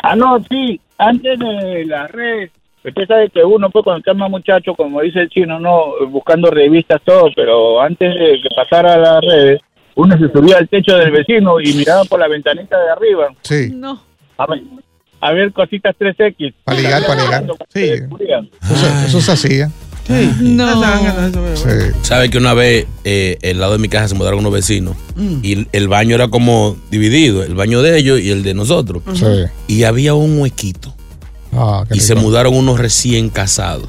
Ah, 0.04 0.15
no, 0.15 0.38
sí, 0.49 0.80
antes 0.97 1.39
de 1.39 1.86
la 1.86 2.08
red, 2.08 2.49
usted 2.86 3.08
sabe 3.08 3.30
que 3.30 3.43
uno 3.43 3.69
pues 3.69 3.84
cuando 3.84 3.99
está 3.99 4.13
más 4.13 4.30
muchacho, 4.30 4.73
como 4.75 5.02
dice 5.02 5.19
el 5.21 5.30
chino, 5.30 5.60
no, 5.60 5.93
buscando 6.10 6.49
revistas, 6.52 7.02
todo, 7.06 7.30
pero 7.36 7.82
antes 7.82 8.13
de 8.13 8.39
que 8.41 8.49
pasara 8.56 8.93
a 8.93 8.97
las 8.97 9.21
redes, 9.21 9.62
uno 9.95 10.17
se 10.17 10.32
subía 10.32 10.58
al 10.58 10.67
techo 10.69 10.95
del 10.97 11.12
vecino 11.12 11.60
y 11.60 11.73
miraba 11.73 12.04
por 12.06 12.19
la 12.19 12.28
ventanita 12.28 12.78
de 12.80 12.91
arriba. 12.91 13.28
Sí. 13.41 13.71
No. 13.73 14.02
A 14.38 14.45
ver, 14.47 14.62
a 15.21 15.32
ver 15.32 15.51
cositas 15.53 15.95
3X. 15.99 16.53
Para 16.63 16.79
ligar, 16.79 17.05
para 17.05 17.23
ligar. 17.23 17.45
Sí. 17.73 17.82
Eso, 17.82 18.88
eso 19.08 19.21
se 19.21 19.32
hacía. 19.32 19.71
No. 20.41 20.82
Sí. 21.55 21.67
¿Sabe 22.01 22.29
que 22.29 22.38
una 22.38 22.53
vez 22.53 22.88
eh, 23.03 23.38
el 23.41 23.60
lado 23.60 23.73
de 23.73 23.79
mi 23.79 23.89
casa 23.89 24.08
se 24.08 24.15
mudaron 24.15 24.39
unos 24.39 24.53
vecinos 24.53 24.95
Mm. 25.15 25.39
y 25.43 25.67
el, 25.71 25.88
baño 25.88 26.15
era 26.15 26.29
como 26.29 26.77
dividido, 26.89 27.43
el 27.43 27.53
baño 27.53 27.82
de 27.82 27.97
ellos 27.97 28.19
y 28.19 28.32
el 28.32 28.41
de 28.41 28.53
nosotros? 28.53 29.03
Sí. 29.13 29.25
Y 29.67 29.84
había 29.84 30.13
un 30.13 30.39
huequito. 30.39 30.95
Ah, 31.51 31.84
qué 31.88 31.97
y 31.97 31.99
se 31.99 32.15
mudaron 32.15 32.55
unos 32.55 32.79
recién 32.79 33.29
casados. 33.29 33.88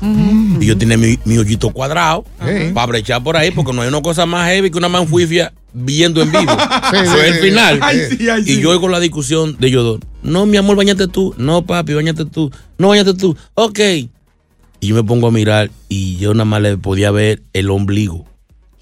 Y 0.60 0.66
yo 0.66 0.76
tenía 0.76 0.96
mi, 0.96 1.18
mi 1.24 1.38
hoyito 1.38 1.70
cuadrado 1.70 2.24
para 2.74 2.86
brechar 2.86 3.22
por 3.22 3.36
ahí 3.36 3.50
porque 3.50 3.72
no 3.72 3.82
hay 3.82 3.88
una 3.88 4.02
cosa 4.02 4.26
más 4.26 4.48
heavy 4.50 4.70
que 4.70 4.78
una 4.78 4.88
manfuifia 4.88 5.52
viendo 5.72 6.22
en 6.22 6.32
vivo. 6.32 6.52
Eso 6.92 7.14
sí, 7.14 7.20
es 7.20 7.26
el 7.28 7.34
sí. 7.34 7.40
final. 7.40 7.78
Ay, 7.82 7.98
sí, 8.10 8.28
ay, 8.28 8.42
y 8.42 8.54
sí. 8.54 8.60
yo 8.60 8.70
oigo 8.70 8.88
la 8.88 8.98
discusión 8.98 9.56
de 9.58 9.68
ellos 9.68 9.84
dos. 9.84 10.00
No, 10.22 10.46
mi 10.46 10.56
amor, 10.56 10.76
bañate 10.76 11.08
tú. 11.08 11.34
No, 11.38 11.62
papi, 11.62 11.94
bañate 11.94 12.24
tú. 12.24 12.50
No, 12.78 12.88
bañate 12.88 13.14
tú. 13.14 13.36
Ok. 13.54 13.78
Y 14.82 14.86
yo 14.88 14.94
me 14.94 15.02
pongo 15.04 15.28
a 15.28 15.30
mirar 15.30 15.70
y 15.88 16.16
yo 16.16 16.32
nada 16.34 16.44
más 16.46 16.62
le 16.62 16.76
podía 16.78 17.10
ver 17.10 17.42
el 17.52 17.70
ombligo. 17.70 18.26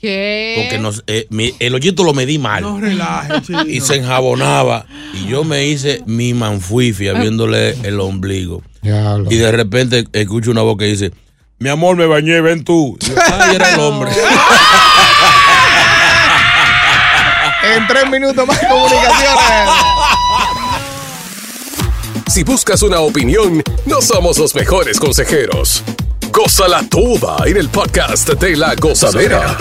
¿Qué? 0.01 0.55
Porque 0.63 0.79
nos, 0.81 1.03
eh, 1.09 1.27
mi- 1.31 1.55
el 1.59 1.75
hoyito 1.75 2.05
lo 2.05 2.15
medí 2.15 2.39
mal. 2.39 2.63
No 2.63 2.79
relajes, 2.81 3.43
chino. 3.47 3.65
y 3.67 3.81
se 3.81 3.97
enjabonaba. 3.97 4.87
Y 5.13 5.27
yo 5.29 5.43
me 5.43 5.67
hice 5.67 6.03
mi 6.07 6.35
manfuifia 6.35 7.15
viéndole 7.15 7.71
el 7.83 7.99
ombligo. 7.99 8.63
Y 8.83 9.37
de 9.37 9.51
repente 9.53 10.05
escucho 10.13 10.53
una 10.53 10.63
voz 10.63 10.77
que 10.79 10.85
dice, 10.85 11.11
mi 11.59 11.69
amor, 11.69 11.97
me 11.97 12.07
bañé, 12.07 12.41
ven 12.41 12.63
tú. 12.63 12.97
Y 13.01 13.07
yo, 13.07 13.15
Ay, 13.41 13.57
era 13.57 13.75
el 13.75 13.81
hombre. 13.81 14.13
En 17.61 17.87
tres 17.89 18.09
minutos 18.09 18.47
más 18.47 18.59
comunicaciones. 18.61 19.69
Si 22.39 22.45
buscas 22.45 22.85
una 22.85 23.01
opinión, 23.01 23.65
no 23.85 24.01
somos 24.01 24.39
los 24.39 24.55
mejores 24.55 25.01
consejeros. 25.01 25.83
Cosa 26.31 26.69
la 26.69 26.85
tuba 26.85 27.39
en 27.45 27.57
el 27.57 27.69
podcast 27.69 28.29
de 28.29 28.55
la 28.55 28.77
gozadera. 28.77 29.57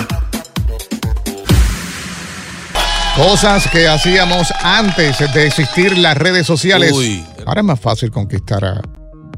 Cosas 3.16 3.68
que 3.72 3.88
hacíamos 3.88 4.54
antes 4.62 5.18
de 5.34 5.48
existir 5.48 5.98
las 5.98 6.16
redes 6.20 6.46
sociales. 6.46 6.92
Uy. 6.92 7.26
Ahora 7.48 7.62
es 7.62 7.66
más 7.66 7.80
fácil 7.80 8.12
conquistar 8.12 8.64
a, 8.64 8.74
a 8.74 8.82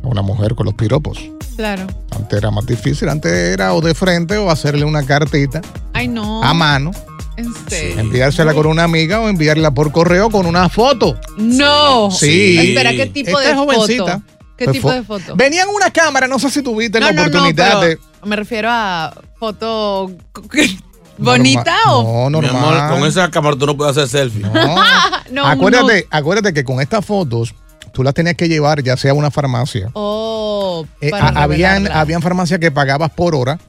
una 0.01 0.21
mujer 0.21 0.53
con 0.53 0.65
los 0.65 0.75
piropos. 0.75 1.17
Claro. 1.55 1.87
Antes 2.11 2.39
era 2.39 2.51
más 2.51 2.65
difícil. 2.65 3.07
Antes 3.07 3.31
era 3.31 3.73
o 3.73 3.79
de 3.79 3.95
frente 3.95 4.37
o 4.37 4.51
hacerle 4.51 4.83
una 4.83 5.05
cartita 5.05 5.61
Ay, 5.93 6.09
no. 6.09 6.43
a 6.43 6.53
mano, 6.53 6.91
En 7.39 7.69
serio. 7.69 7.99
enviársela 7.99 8.53
con 8.53 8.67
una 8.67 8.83
amiga 8.83 9.19
o 9.19 9.29
enviarla 9.29 9.71
por 9.71 9.91
correo 9.91 10.29
con 10.29 10.45
una 10.45 10.69
foto. 10.69 11.17
No. 11.37 12.11
Sí. 12.11 12.57
Espera, 12.57 12.91
¿qué 12.91 13.05
tipo 13.07 13.29
Esta 13.29 13.41
de 13.41 13.49
es 13.51 13.55
jovencita. 13.57 14.03
foto? 14.19 14.23
¿Qué 14.57 14.65
Pues 14.65 14.75
tipo 14.77 14.91
de 14.91 15.03
foto? 15.03 15.35
Venían 15.35 15.69
una 15.73 15.89
cámara, 15.91 16.27
no 16.27 16.37
sé 16.37 16.49
si 16.49 16.61
tuviste 16.61 16.99
No, 16.99 17.05
la 17.07 17.11
no, 17.13 17.21
no, 17.21 17.27
oportunidad 17.29 17.79
pero 17.79 17.81
de. 17.81 17.99
Me 18.25 18.35
refiero 18.35 18.67
a 18.71 19.13
foto 19.39 20.11
bonita 21.17 21.75
o. 21.87 22.29
No, 22.29 22.41
Mi 22.41 22.47
normal. 22.47 22.77
amor, 22.79 22.99
con 22.99 23.07
esa 23.07 23.29
cámara 23.31 23.55
tú 23.57 23.65
no 23.65 23.77
puedes 23.77 23.97
hacer 23.97 24.09
selfie. 24.09 24.45
No, 25.31 25.45
acuérdate, 25.45 26.07
acuérdate 26.09 26.53
que 26.55 26.63
con 26.63 26.81
estas 26.81 27.05
fotos 27.05 27.53
tú 27.93 28.01
las 28.03 28.15
tenías 28.15 28.35
que 28.35 28.47
llevar 28.49 28.81
ya 28.81 28.97
sea 28.97 29.11
a 29.11 29.13
una 29.13 29.29
farmacia. 29.29 29.91
Oh, 29.93 30.85
Eh, 31.01 31.11
para 31.11 31.27
habían 31.29 32.21
farmacias 32.21 32.59
que 32.59 32.71
pagabas 32.71 33.11
por 33.11 33.35
hora. 33.35 33.59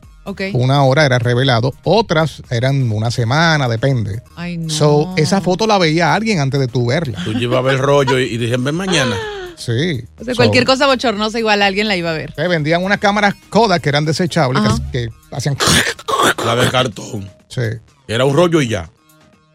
Una 0.55 0.83
hora 0.85 1.05
era 1.07 1.19
revelado, 1.19 1.73
otras 1.85 2.43
eran 2.51 2.91
una 2.93 3.11
semana, 3.11 3.69
depende. 3.69 4.23
Ay, 4.37 4.57
no. 4.59 4.71
So, 4.71 5.15
esa 5.17 5.41
foto 5.41 5.67
la 5.67 5.79
veía 5.79 6.15
alguien 6.15 6.41
antes 6.41 6.61
de 6.61 6.67
tú 6.69 6.87
verla. 6.87 7.19
Tú 7.25 7.33
llevabas 7.33 7.75
el 7.75 7.79
rollo 7.79 8.19
y, 8.19 8.25
y 8.25 8.37
dije, 8.39 8.57
ven 8.59 8.75
mañana. 8.75 9.17
Sí. 9.57 10.03
O 10.19 10.25
sea, 10.25 10.33
So, 10.33 10.37
cualquier 10.37 10.65
cosa 10.65 10.87
bochornosa, 10.87 11.39
igual 11.39 11.61
alguien 11.61 11.87
la 11.87 11.95
iba 11.95 12.09
a 12.09 12.15
ver. 12.15 12.33
te 12.33 12.49
vendían 12.49 12.83
unas 12.83 12.97
cámaras 12.99 13.35
Kodak 13.51 13.83
que 13.83 13.91
eran 13.91 14.07
desechables, 14.07 14.63
que, 14.91 15.09
que 15.09 15.37
hacían. 15.37 15.55
La 16.47 16.57
de 16.57 16.71
cartón. 16.71 17.29
Sí. 17.49 17.61
Era 18.09 18.25
un 18.25 18.35
rollo 18.35 18.63
y 18.63 18.69
ya. 18.69 18.89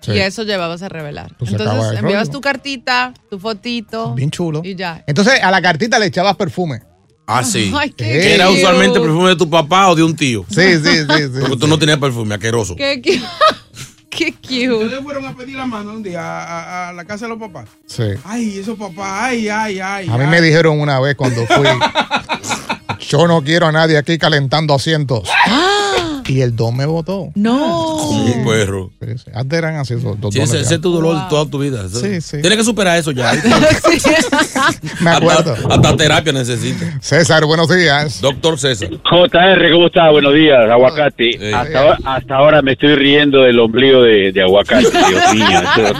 Y 0.08 0.20
eso 0.20 0.44
llevabas 0.44 0.84
a 0.84 0.90
revelar. 0.90 1.32
Sacabas 1.44 1.50
Entonces 1.52 2.00
enviabas 2.00 2.28
rollo. 2.28 2.38
tu 2.38 2.42
cartita, 2.42 3.14
tu 3.32 3.40
fotito. 3.40 4.14
Bien 4.14 4.30
chulo. 4.30 4.62
Y 4.64 4.76
ya. 4.76 5.04
Entonces 5.08 5.42
a 5.42 5.50
la 5.50 5.60
cartita 5.60 5.98
le 5.98 6.06
echabas 6.06 6.36
perfume. 6.36 6.82
Ah, 7.28 7.44
sí. 7.44 7.74
Ay, 7.78 7.90
qué 7.92 8.04
Que 8.06 8.36
era 8.36 8.48
cute. 8.48 8.60
usualmente 8.60 9.00
perfume 9.00 9.30
de 9.30 9.36
tu 9.36 9.50
papá 9.50 9.88
o 9.90 9.96
de 9.96 10.04
un 10.04 10.16
tío. 10.16 10.46
Sí, 10.50 10.62
sí, 10.84 10.84
sí. 10.84 11.06
sí 11.08 11.30
Porque 11.42 11.58
tú 11.58 11.68
no 11.68 11.78
tenías 11.80 11.98
perfume, 11.98 12.36
asqueroso. 12.36 12.76
Qué 12.76 13.02
cute. 13.02 13.22
Qué 14.10 14.32
cute. 14.34 14.72
Ustedes 14.72 15.04
fueron 15.04 15.26
a 15.26 15.36
pedir 15.36 15.58
la 15.58 15.66
mano 15.66 15.92
un 15.92 16.02
día 16.02 16.22
a, 16.22 16.44
a- 16.86 16.90
a 16.90 16.94
la 16.94 17.04
casa 17.04 17.26
de 17.26 17.30
los 17.32 17.40
papás. 17.40 17.68
Sí. 17.86 18.04
Ay, 18.24 18.60
esos 18.60 18.78
papás, 18.80 19.24
ay, 19.24 19.50
ay, 19.50 19.80
ay. 19.82 20.08
A 20.08 20.18
mí 20.18 20.24
ay. 20.24 20.28
me 20.30 20.42
dijeron 20.42 20.80
una 20.80 21.00
vez 21.02 21.16
cuando 21.16 21.46
fui, 21.48 21.68
yo 23.10 23.28
no 23.28 23.42
quiero 23.44 23.68
a 23.68 23.72
nadie 23.74 23.98
aquí 23.98 24.18
calentando 24.18 24.74
asientos. 24.74 25.28
Y 26.28 26.42
el 26.42 26.56
don 26.56 26.76
me 26.76 26.86
votó. 26.88 27.30
No. 27.36 27.58
Como 27.98 28.26
un 28.26 28.46
perro. 28.46 28.90
Sí, 29.00 29.18
sí. 29.18 29.32
Antes 29.34 29.58
eran 29.60 29.76
así 29.76 29.94
esos 29.94 30.20
dos 30.20 30.34
Sí, 30.34 30.40
dones 30.40 30.54
ese, 30.56 30.76
es 30.76 30.82
tu 30.82 30.92
dolor 30.92 31.16
de 31.16 31.30
toda 31.30 31.46
tu 31.50 31.60
vida. 31.60 31.86
Eso- 31.86 32.00
Sí, 32.00 32.20
sí. 32.20 32.42
Tienes 32.42 32.58
que 32.58 32.64
superar 32.64 32.98
eso 32.98 33.12
ya. 33.12 33.32
Me 35.02 35.10
acuerdo. 35.12 35.54
Hasta, 35.54 35.74
hasta 35.76 35.98
terapia 35.98 36.32
necesitas. 36.34 36.90
César, 37.02 37.46
buenos 37.46 37.70
días. 37.70 38.22
Doctor 38.22 38.58
César. 38.60 38.90
JR, 38.90 39.72
¿cómo 39.72 39.88
está? 39.88 40.10
Buenos 40.10 40.34
días, 40.34 40.58
aguacate. 40.70 41.54
Hasta, 41.54 41.80
ahora, 41.80 41.98
hasta 42.06 42.36
ahora 42.36 42.62
me 42.62 42.72
estoy 42.74 42.96
riendo 42.96 43.42
del 43.42 43.60
ombligo 43.60 44.02
de, 44.04 44.32
de 44.32 44.42
aguacate, 44.42 44.82
Dios 44.90 45.34
mío. 45.34 45.46
Eso- 45.78 45.94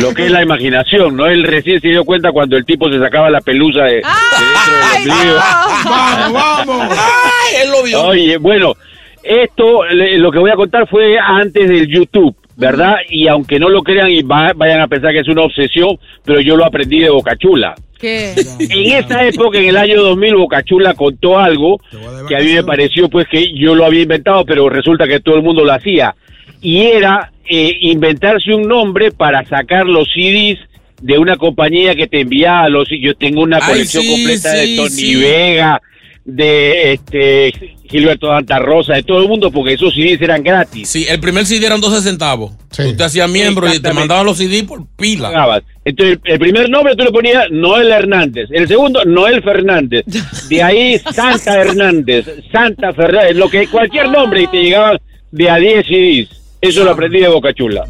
lo 0.00 0.14
que 0.14 0.26
es 0.26 0.30
la 0.32 0.42
imaginación, 0.42 1.16
¿no? 1.16 1.26
Él 1.26 1.42
recién 1.44 1.80
se 1.80 1.88
dio 1.88 2.04
cuenta 2.04 2.30
cuando 2.32 2.56
el 2.56 2.64
tipo 2.64 2.88
se 2.90 2.98
sacaba 2.98 3.30
la 3.30 3.40
pelusa 3.40 3.82
de, 3.82 3.94
de 3.94 4.02
dentro 4.02 4.74
del 5.02 5.10
ombligo. 5.10 5.36
Vamos, 5.84 6.66
vamos. 6.66 6.88
Ay, 6.98 7.56
él 7.64 7.70
lo 7.70 7.82
vio. 7.82 8.02
Oye, 8.04 8.36
bueno, 8.38 8.74
esto, 9.22 9.84
le- 9.84 10.18
lo 10.18 10.30
que 10.30 10.38
voy 10.38 10.50
a 10.50 10.54
contar 10.56 10.88
fue 10.88 11.18
antes 11.18 11.68
del 11.68 11.86
YouTube, 11.88 12.34
¿verdad? 12.56 12.96
Y 13.08 13.28
aunque 13.28 13.58
no 13.58 13.68
lo 13.68 13.82
crean 13.82 14.10
y 14.10 14.22
va- 14.22 14.52
vayan 14.54 14.80
a 14.80 14.88
pensar 14.88 15.12
que 15.12 15.20
es 15.20 15.28
una 15.28 15.42
obsesión, 15.42 15.98
pero 16.24 16.40
yo 16.40 16.56
lo 16.56 16.64
aprendí 16.64 17.00
de 17.00 17.10
Bocachula. 17.10 17.74
¿Qué? 17.98 18.34
En 18.58 18.92
esa 19.04 19.24
época, 19.26 19.58
en 19.58 19.66
el 19.66 19.76
año 19.76 20.02
2000, 20.02 20.34
Bocachula 20.34 20.94
contó 20.94 21.38
algo 21.38 21.80
que 22.28 22.34
a 22.36 22.40
mí 22.40 22.52
me 22.52 22.64
pareció 22.64 23.08
pues 23.08 23.26
que 23.28 23.52
yo 23.56 23.74
lo 23.76 23.84
había 23.84 24.02
inventado, 24.02 24.44
pero 24.44 24.68
resulta 24.68 25.06
que 25.06 25.20
todo 25.20 25.36
el 25.36 25.42
mundo 25.42 25.64
lo 25.64 25.72
hacía. 25.72 26.14
Y 26.60 26.78
era 26.80 27.30
eh, 27.48 27.76
inventarse 27.82 28.52
un 28.54 28.62
nombre 28.62 29.12
para 29.12 29.44
sacar 29.48 29.86
los 29.86 30.08
CDs 30.12 30.58
de 31.00 31.18
una 31.18 31.36
compañía 31.36 31.94
que 31.96 32.06
te 32.06 32.20
enviaba 32.20 32.68
los... 32.68 32.88
Yo 32.90 33.14
tengo 33.14 33.42
una 33.42 33.58
Ay, 33.60 33.72
colección 33.72 34.02
sí, 34.04 34.10
completa 34.10 34.50
sí, 34.50 34.70
de 34.70 34.76
Tony 34.76 34.88
sí. 34.90 35.14
Vega, 35.16 35.82
de 36.24 36.92
este 36.92 37.52
Gilberto 37.88 38.28
Santa 38.28 38.58
Rosa, 38.58 38.94
de 38.94 39.02
todo 39.02 39.20
el 39.22 39.28
mundo, 39.28 39.50
porque 39.50 39.74
esos 39.74 39.92
CDs 39.94 40.20
eran 40.22 40.42
gratis. 40.42 40.88
Sí, 40.88 41.06
el 41.08 41.20
primer 41.20 41.44
CD 41.46 41.66
eran 41.66 41.80
12 41.80 42.00
centavos. 42.02 42.52
Tú 42.74 42.96
te 42.96 43.04
hacías 43.04 43.28
miembro 43.28 43.72
y 43.72 43.80
te 43.80 43.92
mandaban 43.92 44.24
los 44.24 44.38
CD 44.38 44.64
por 44.64 44.86
pila. 44.96 45.60
Entonces, 45.84 46.18
el 46.24 46.38
primer 46.38 46.70
nombre 46.70 46.94
tú 46.96 47.04
le 47.04 47.10
ponías 47.10 47.50
Noel 47.50 47.90
Hernández. 47.90 48.48
El 48.50 48.68
segundo, 48.68 49.04
Noel 49.04 49.42
Fernández. 49.42 50.04
De 50.48 50.62
ahí, 50.62 50.98
Santa 51.12 51.60
Hernández, 51.60 52.26
Santa 52.50 52.92
Fernández, 52.92 53.36
lo 53.36 53.50
que 53.50 53.66
cualquier 53.66 54.08
nombre 54.08 54.42
y 54.42 54.46
te 54.46 54.62
llegaban 54.62 54.98
de 55.30 55.50
a 55.50 55.56
10 55.56 55.86
CDs. 55.86 56.42
Eso 56.60 56.84
lo 56.84 56.92
aprendí 56.92 57.18
de 57.18 57.26
Boca 57.26 57.52
Chula. 57.52 57.84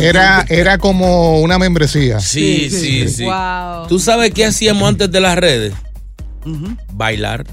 Era, 0.00 0.44
era 0.48 0.78
como 0.78 1.40
una 1.40 1.58
membresía. 1.58 2.20
Sí, 2.20 2.70
sí, 2.70 3.08
sí. 3.08 3.24
Wow. 3.24 3.88
¿Tú 3.88 3.98
sabes 3.98 4.30
qué 4.30 4.44
hacíamos 4.44 4.88
antes 4.88 5.10
de 5.10 5.20
las 5.20 5.36
redes? 5.36 5.74
Bailar. 6.92 7.44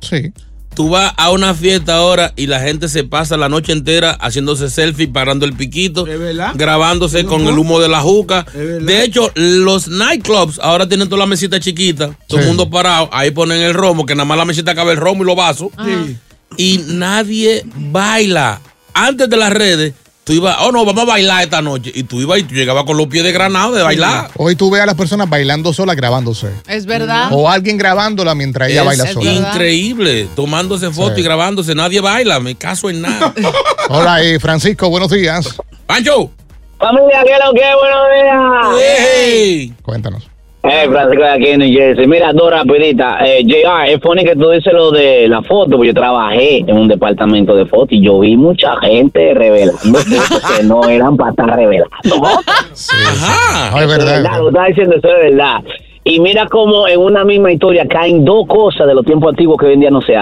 Sí. 0.00 0.32
Tú 0.74 0.88
vas 0.88 1.12
a 1.18 1.30
una 1.30 1.52
fiesta 1.54 1.96
ahora 1.96 2.32
y 2.34 2.46
la 2.46 2.60
gente 2.60 2.88
se 2.88 3.04
pasa 3.04 3.36
la 3.36 3.50
noche 3.50 3.72
entera 3.72 4.12
haciéndose 4.12 4.70
selfie, 4.70 5.06
parando 5.06 5.44
el 5.44 5.52
piquito, 5.52 6.06
grabándose 6.54 7.26
con 7.26 7.42
el 7.42 7.58
humo 7.58 7.78
de 7.78 7.90
la 7.90 8.00
juca. 8.00 8.46
De 8.54 9.04
hecho, 9.04 9.30
los 9.34 9.88
nightclubs 9.88 10.58
ahora 10.60 10.88
tienen 10.88 11.10
toda 11.10 11.18
la 11.18 11.26
mesita 11.26 11.60
chiquita, 11.60 12.16
todo 12.26 12.40
el 12.40 12.46
mundo 12.46 12.70
parado, 12.70 13.10
ahí 13.12 13.30
ponen 13.32 13.60
el 13.60 13.74
romo, 13.74 14.06
que 14.06 14.14
nada 14.14 14.24
más 14.24 14.38
la 14.38 14.46
mesita 14.46 14.74
cabe 14.74 14.92
el 14.92 14.96
romo 14.96 15.24
y 15.24 15.26
los 15.26 15.36
vasos. 15.36 15.68
Y 16.56 16.82
nadie 16.86 17.64
baila. 17.76 18.60
Antes 18.94 19.28
de 19.28 19.36
las 19.36 19.52
redes, 19.52 19.92
tú 20.24 20.32
ibas, 20.32 20.56
oh 20.60 20.70
no, 20.72 20.84
vamos 20.84 21.02
a 21.02 21.06
bailar 21.06 21.42
esta 21.42 21.60
noche. 21.62 21.90
Y 21.94 22.04
tú 22.04 22.20
ibas 22.20 22.38
y 22.38 22.42
tú 22.44 22.54
llegabas 22.54 22.84
con 22.84 22.96
los 22.96 23.06
pies 23.08 23.24
de 23.24 23.32
granado 23.32 23.72
de 23.72 23.82
bailar. 23.82 24.30
Hoy 24.36 24.54
tú 24.56 24.70
ves 24.70 24.80
a 24.82 24.86
las 24.86 24.94
personas 24.94 25.28
bailando 25.28 25.72
sola 25.72 25.94
grabándose. 25.94 26.48
Es 26.68 26.86
verdad. 26.86 27.28
O 27.32 27.48
alguien 27.50 27.76
grabándola 27.78 28.34
mientras 28.34 28.68
ella 28.70 28.80
Es 28.82 28.86
baila 28.86 29.12
sola. 29.12 29.30
increíble, 29.32 30.28
tomándose 30.36 30.90
fotos 30.90 31.14
Sí. 31.16 31.20
y 31.20 31.24
grabándose. 31.24 31.74
Nadie 31.74 32.00
baila, 32.00 32.40
me 32.40 32.54
caso 32.54 32.88
en 32.90 33.02
nada. 33.02 33.32
Hola, 33.88 34.24
y 34.24 34.38
Francisco, 34.38 34.88
buenos 34.88 35.10
días. 35.10 35.56
¡Pancho! 35.86 36.30
Familia, 36.78 37.22
¿qué 37.24 37.32
es 37.32 37.38
lo 37.44 37.52
que? 37.52 37.60
Buenos 37.80 38.76
días. 38.80 38.84
¡Hey! 39.14 39.74
Cuéntanos. 39.82 40.28
Eh, 40.72 40.88
Francisco 40.88 41.22
de 41.22 41.28
aquí 41.28 41.48
en 41.48 41.58
New 41.58 41.72
Jersey. 41.72 42.06
Mira, 42.06 42.32
dos 42.32 42.50
rapidita. 42.50 43.18
Eh, 43.26 43.44
JR, 43.44 43.90
es 43.90 44.00
funny 44.00 44.24
que 44.24 44.34
tú 44.34 44.48
dices 44.48 44.72
lo 44.72 44.90
de 44.90 45.28
la 45.28 45.42
foto, 45.42 45.72
porque 45.72 45.88
yo 45.88 45.94
trabajé 45.94 46.58
en 46.58 46.76
un 46.76 46.88
departamento 46.88 47.54
de 47.54 47.66
foto 47.66 47.94
y 47.94 48.02
yo 48.02 48.20
vi 48.20 48.36
mucha 48.36 48.76
gente 48.80 49.34
revelando 49.34 49.98
fotos 49.98 50.56
que 50.56 50.64
no 50.64 50.88
eran 50.88 51.16
para 51.16 51.30
estar 51.30 51.54
revelando. 51.54 51.90
Ajá. 52.26 53.70
No, 53.70 53.80
es 53.80 53.86
verdad. 53.86 54.38
Lo 54.38 54.48
estás 54.48 54.68
diciendo, 54.68 54.96
eso 54.96 55.08
es 55.08 55.30
verdad. 55.30 55.62
Y 56.04 56.20
mira 56.20 56.46
cómo 56.46 56.88
en 56.88 57.00
una 57.00 57.24
misma 57.24 57.52
historia 57.52 57.86
caen 57.86 58.24
dos 58.24 58.46
cosas 58.46 58.86
de 58.86 58.94
los 58.94 59.04
tiempos 59.04 59.30
antiguos 59.30 59.58
que 59.58 59.66
hoy 59.66 59.74
en 59.74 59.80
día 59.80 59.90
no 59.90 60.00
se 60.00 60.16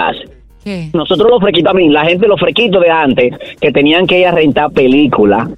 Nosotros 0.93 1.31
los 1.31 1.41
frequitos, 1.41 1.71
a 1.71 1.75
mí, 1.75 1.89
la 1.89 2.05
gente, 2.05 2.29
los 2.29 2.39
frequitos 2.39 2.83
de 2.83 2.91
antes, 2.91 3.35
que 3.61 3.73
tenían 3.73 4.07
que 4.07 4.21
ir 4.21 4.27
a 4.27 4.33
rentar 4.33 4.71
películas, 4.73 5.49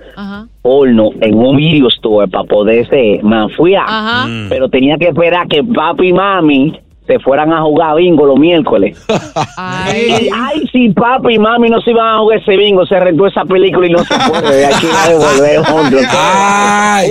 porno, 0.63 1.11
en 1.21 1.35
un 1.35 1.57
video 1.57 1.89
store 1.89 2.29
para 2.29 2.45
poderse 2.45 3.21
manfuiar. 3.23 3.85
Ajá. 3.87 4.29
Pero 4.49 4.69
tenía 4.69 4.97
que 4.99 5.09
esperar 5.09 5.49
que 5.49 5.63
papi 5.65 6.09
y 6.09 6.13
mami 6.13 6.81
se 7.07 7.19
fueran 7.19 7.53
a 7.53 7.63
jugar 7.63 7.97
bingo 7.97 8.25
los 8.27 8.39
miércoles. 8.39 8.97
Ay. 9.57 10.07
Y, 10.27 10.31
ay, 10.35 10.69
si 10.71 10.89
papi 10.91 11.35
y 11.35 11.39
mami 11.39 11.69
no 11.69 11.81
se 11.81 11.91
iban 11.91 12.07
a 12.15 12.19
jugar 12.21 12.39
ese 12.39 12.57
bingo, 12.57 12.87
se 12.87 12.99
rentó 13.01 13.27
esa 13.27 13.45
película 13.45 13.87
y 13.87 13.91
no 13.91 14.05
se 14.05 14.15
puede 14.31 14.57
de 14.57 14.67
aquí 14.67 14.87
a 14.87 15.09
devolver, 15.09 15.59
hombre. 15.71 16.01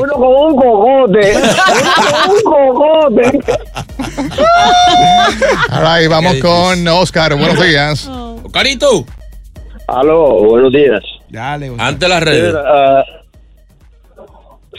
Uno 0.01 0.13
con 0.13 0.33
un 0.33 0.55
cocote, 0.55 1.33
uno 2.29 2.43
con 2.43 2.61
un 2.63 3.31
right, 5.69 6.09
vamos 6.09 6.35
con 6.41 6.87
Oscar. 6.87 7.35
Buenos 7.35 7.61
días. 7.61 8.09
Carito. 8.53 9.05
Aló, 9.87 10.43
buenos 10.45 10.71
días. 10.71 11.01
Ante 11.79 12.07
las 12.07 12.23
redes. 12.23 12.55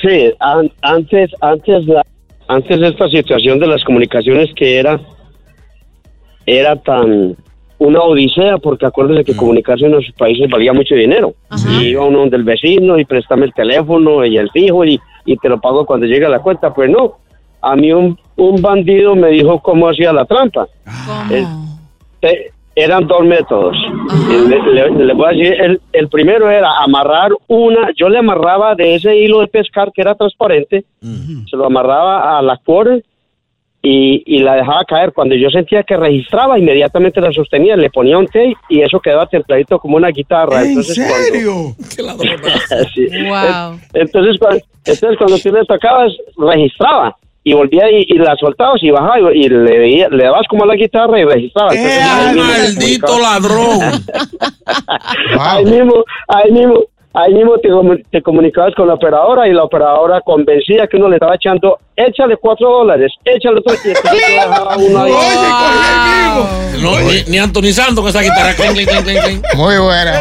Sí, 0.01 0.33
an- 0.40 0.72
antes, 0.83 1.31
antes, 1.40 1.87
la, 1.87 2.03
antes 2.48 2.81
esta 2.83 3.09
situación 3.09 3.59
de 3.59 3.66
las 3.66 3.83
comunicaciones 3.85 4.50
que 4.55 4.78
era, 4.78 5.00
era 6.46 6.76
tan 6.76 7.37
una 7.78 8.00
odisea, 8.00 8.59
porque 8.59 8.87
acuérdense 8.87 9.24
que 9.24 9.35
comunicarse 9.37 9.87
en 9.87 9.90
nuestros 9.92 10.14
países 10.16 10.48
valía 10.48 10.72
mucho 10.72 10.94
dinero. 10.94 11.35
Y 11.81 11.88
iba 11.88 12.05
uno 12.05 12.20
donde 12.20 12.37
el 12.37 12.44
vecino 12.44 12.96
y 12.98 13.05
préstame 13.05 13.46
el 13.46 13.52
teléfono 13.52 14.24
y 14.24 14.37
el 14.38 14.48
fijo 14.50 14.85
y, 14.85 15.00
y 15.24 15.37
te 15.38 15.48
lo 15.48 15.61
pago 15.61 15.85
cuando 15.85 16.07
llega 16.07 16.28
la 16.28 16.38
cuenta. 16.38 16.72
Pues 16.72 16.88
no, 16.90 17.18
a 17.61 17.74
mí 17.74 17.90
un, 17.92 18.16
un 18.37 18.62
bandido 18.62 19.16
me 19.16 19.31
dijo 19.31 19.59
cómo 19.61 19.88
hacía 19.88 20.12
la 20.12 20.24
trampa. 20.26 20.68
El- 21.31 21.46
te- 22.20 22.52
eran 22.74 23.06
dos 23.06 23.22
métodos. 23.24 23.76
Le, 24.48 24.72
le- 24.90 25.04
le 25.06 25.12
voy 25.14 25.26
a 25.26 25.28
decir, 25.37 25.52
el, 25.61 25.80
el 25.92 26.08
primero 26.08 26.50
era 26.50 26.78
amarrar 26.82 27.30
una, 27.48 27.90
yo 27.96 28.08
le 28.08 28.18
amarraba 28.18 28.74
de 28.74 28.94
ese 28.94 29.16
hilo 29.16 29.40
de 29.40 29.46
pescar 29.48 29.92
que 29.92 30.00
era 30.02 30.14
transparente, 30.14 30.85
se 31.48 31.56
lo 31.56 31.66
amarraba 31.66 32.38
a 32.38 32.42
la 32.42 32.56
cuerda 32.56 32.98
y, 33.85 34.22
y 34.26 34.38
la 34.38 34.54
dejaba 34.54 34.85
caer. 34.85 35.12
Cuando 35.12 35.35
yo 35.35 35.50
sentía 35.50 35.82
que 35.82 35.96
registraba, 35.96 36.58
inmediatamente 36.58 37.20
la 37.20 37.32
sostenía, 37.32 37.76
le 37.76 37.90
ponía 37.90 38.16
un 38.16 38.26
tape 38.26 38.54
y 38.68 38.80
eso 38.80 39.00
quedaba 39.00 39.26
templadito 39.26 39.78
como 39.78 39.96
una 39.96 40.08
guitarra. 40.08 40.62
¿En 40.62 40.68
Entonces, 40.68 40.94
serio? 40.96 41.74
Sí. 42.94 43.06
Wow. 43.28 43.78
Entonces, 43.92 44.37
cuando, 44.38 44.61
entonces 44.85 45.18
cuando 45.18 45.38
tú 45.38 45.52
le 45.52 45.64
tocabas, 45.66 46.12
registraba. 46.38 47.16
Y 47.44 47.55
volvía 47.55 47.90
y, 47.90 48.05
y 48.07 48.18
la 48.18 48.37
soltabas 48.37 48.81
y 48.83 48.90
bajaba 48.90 49.18
y, 49.35 49.44
y 49.44 49.48
le, 49.48 49.78
veía- 49.78 50.09
le 50.11 50.24
dabas 50.24 50.46
como 50.48 50.62
a 50.64 50.66
la 50.68 50.76
guitarra 50.76 51.18
y 51.18 51.24
registraba. 51.24 51.70
Te 51.70 52.35
maldito 52.37 53.18
ladrón! 53.18 53.81
ahí 55.40 55.64
mismo, 55.64 56.05
ahí 56.28 56.50
mismo, 56.52 56.74
ahí 57.14 57.35
mismo 57.35 57.59
te, 57.59 57.68
comu- 57.68 58.05
te 58.11 58.22
comunicabas 58.22 58.74
con 58.76 58.87
la 58.87 58.94
operadora 58.94 59.48
y 59.48 59.52
la 59.52 59.64
operadora 59.64 60.20
convencía 60.20 60.87
que 60.87 60.96
uno 60.98 61.09
le 61.09 61.16
estaba 61.16 61.35
echando, 61.35 61.78
échale 61.96 62.37
cuatro 62.37 62.70
dólares, 62.70 63.12
échale 63.24 63.59
otro 63.59 63.74
y 63.74 63.88
uno 64.88 65.02
ahí. 65.02 65.12
No, 66.81 66.98
ni, 67.00 67.22
ni 67.28 67.38
Anthony 67.38 67.72
Santos 67.72 68.00
con 68.00 68.09
esa 68.09 68.20
guitarra. 68.22 68.55
Muy 69.57 69.76
buena. 69.78 70.20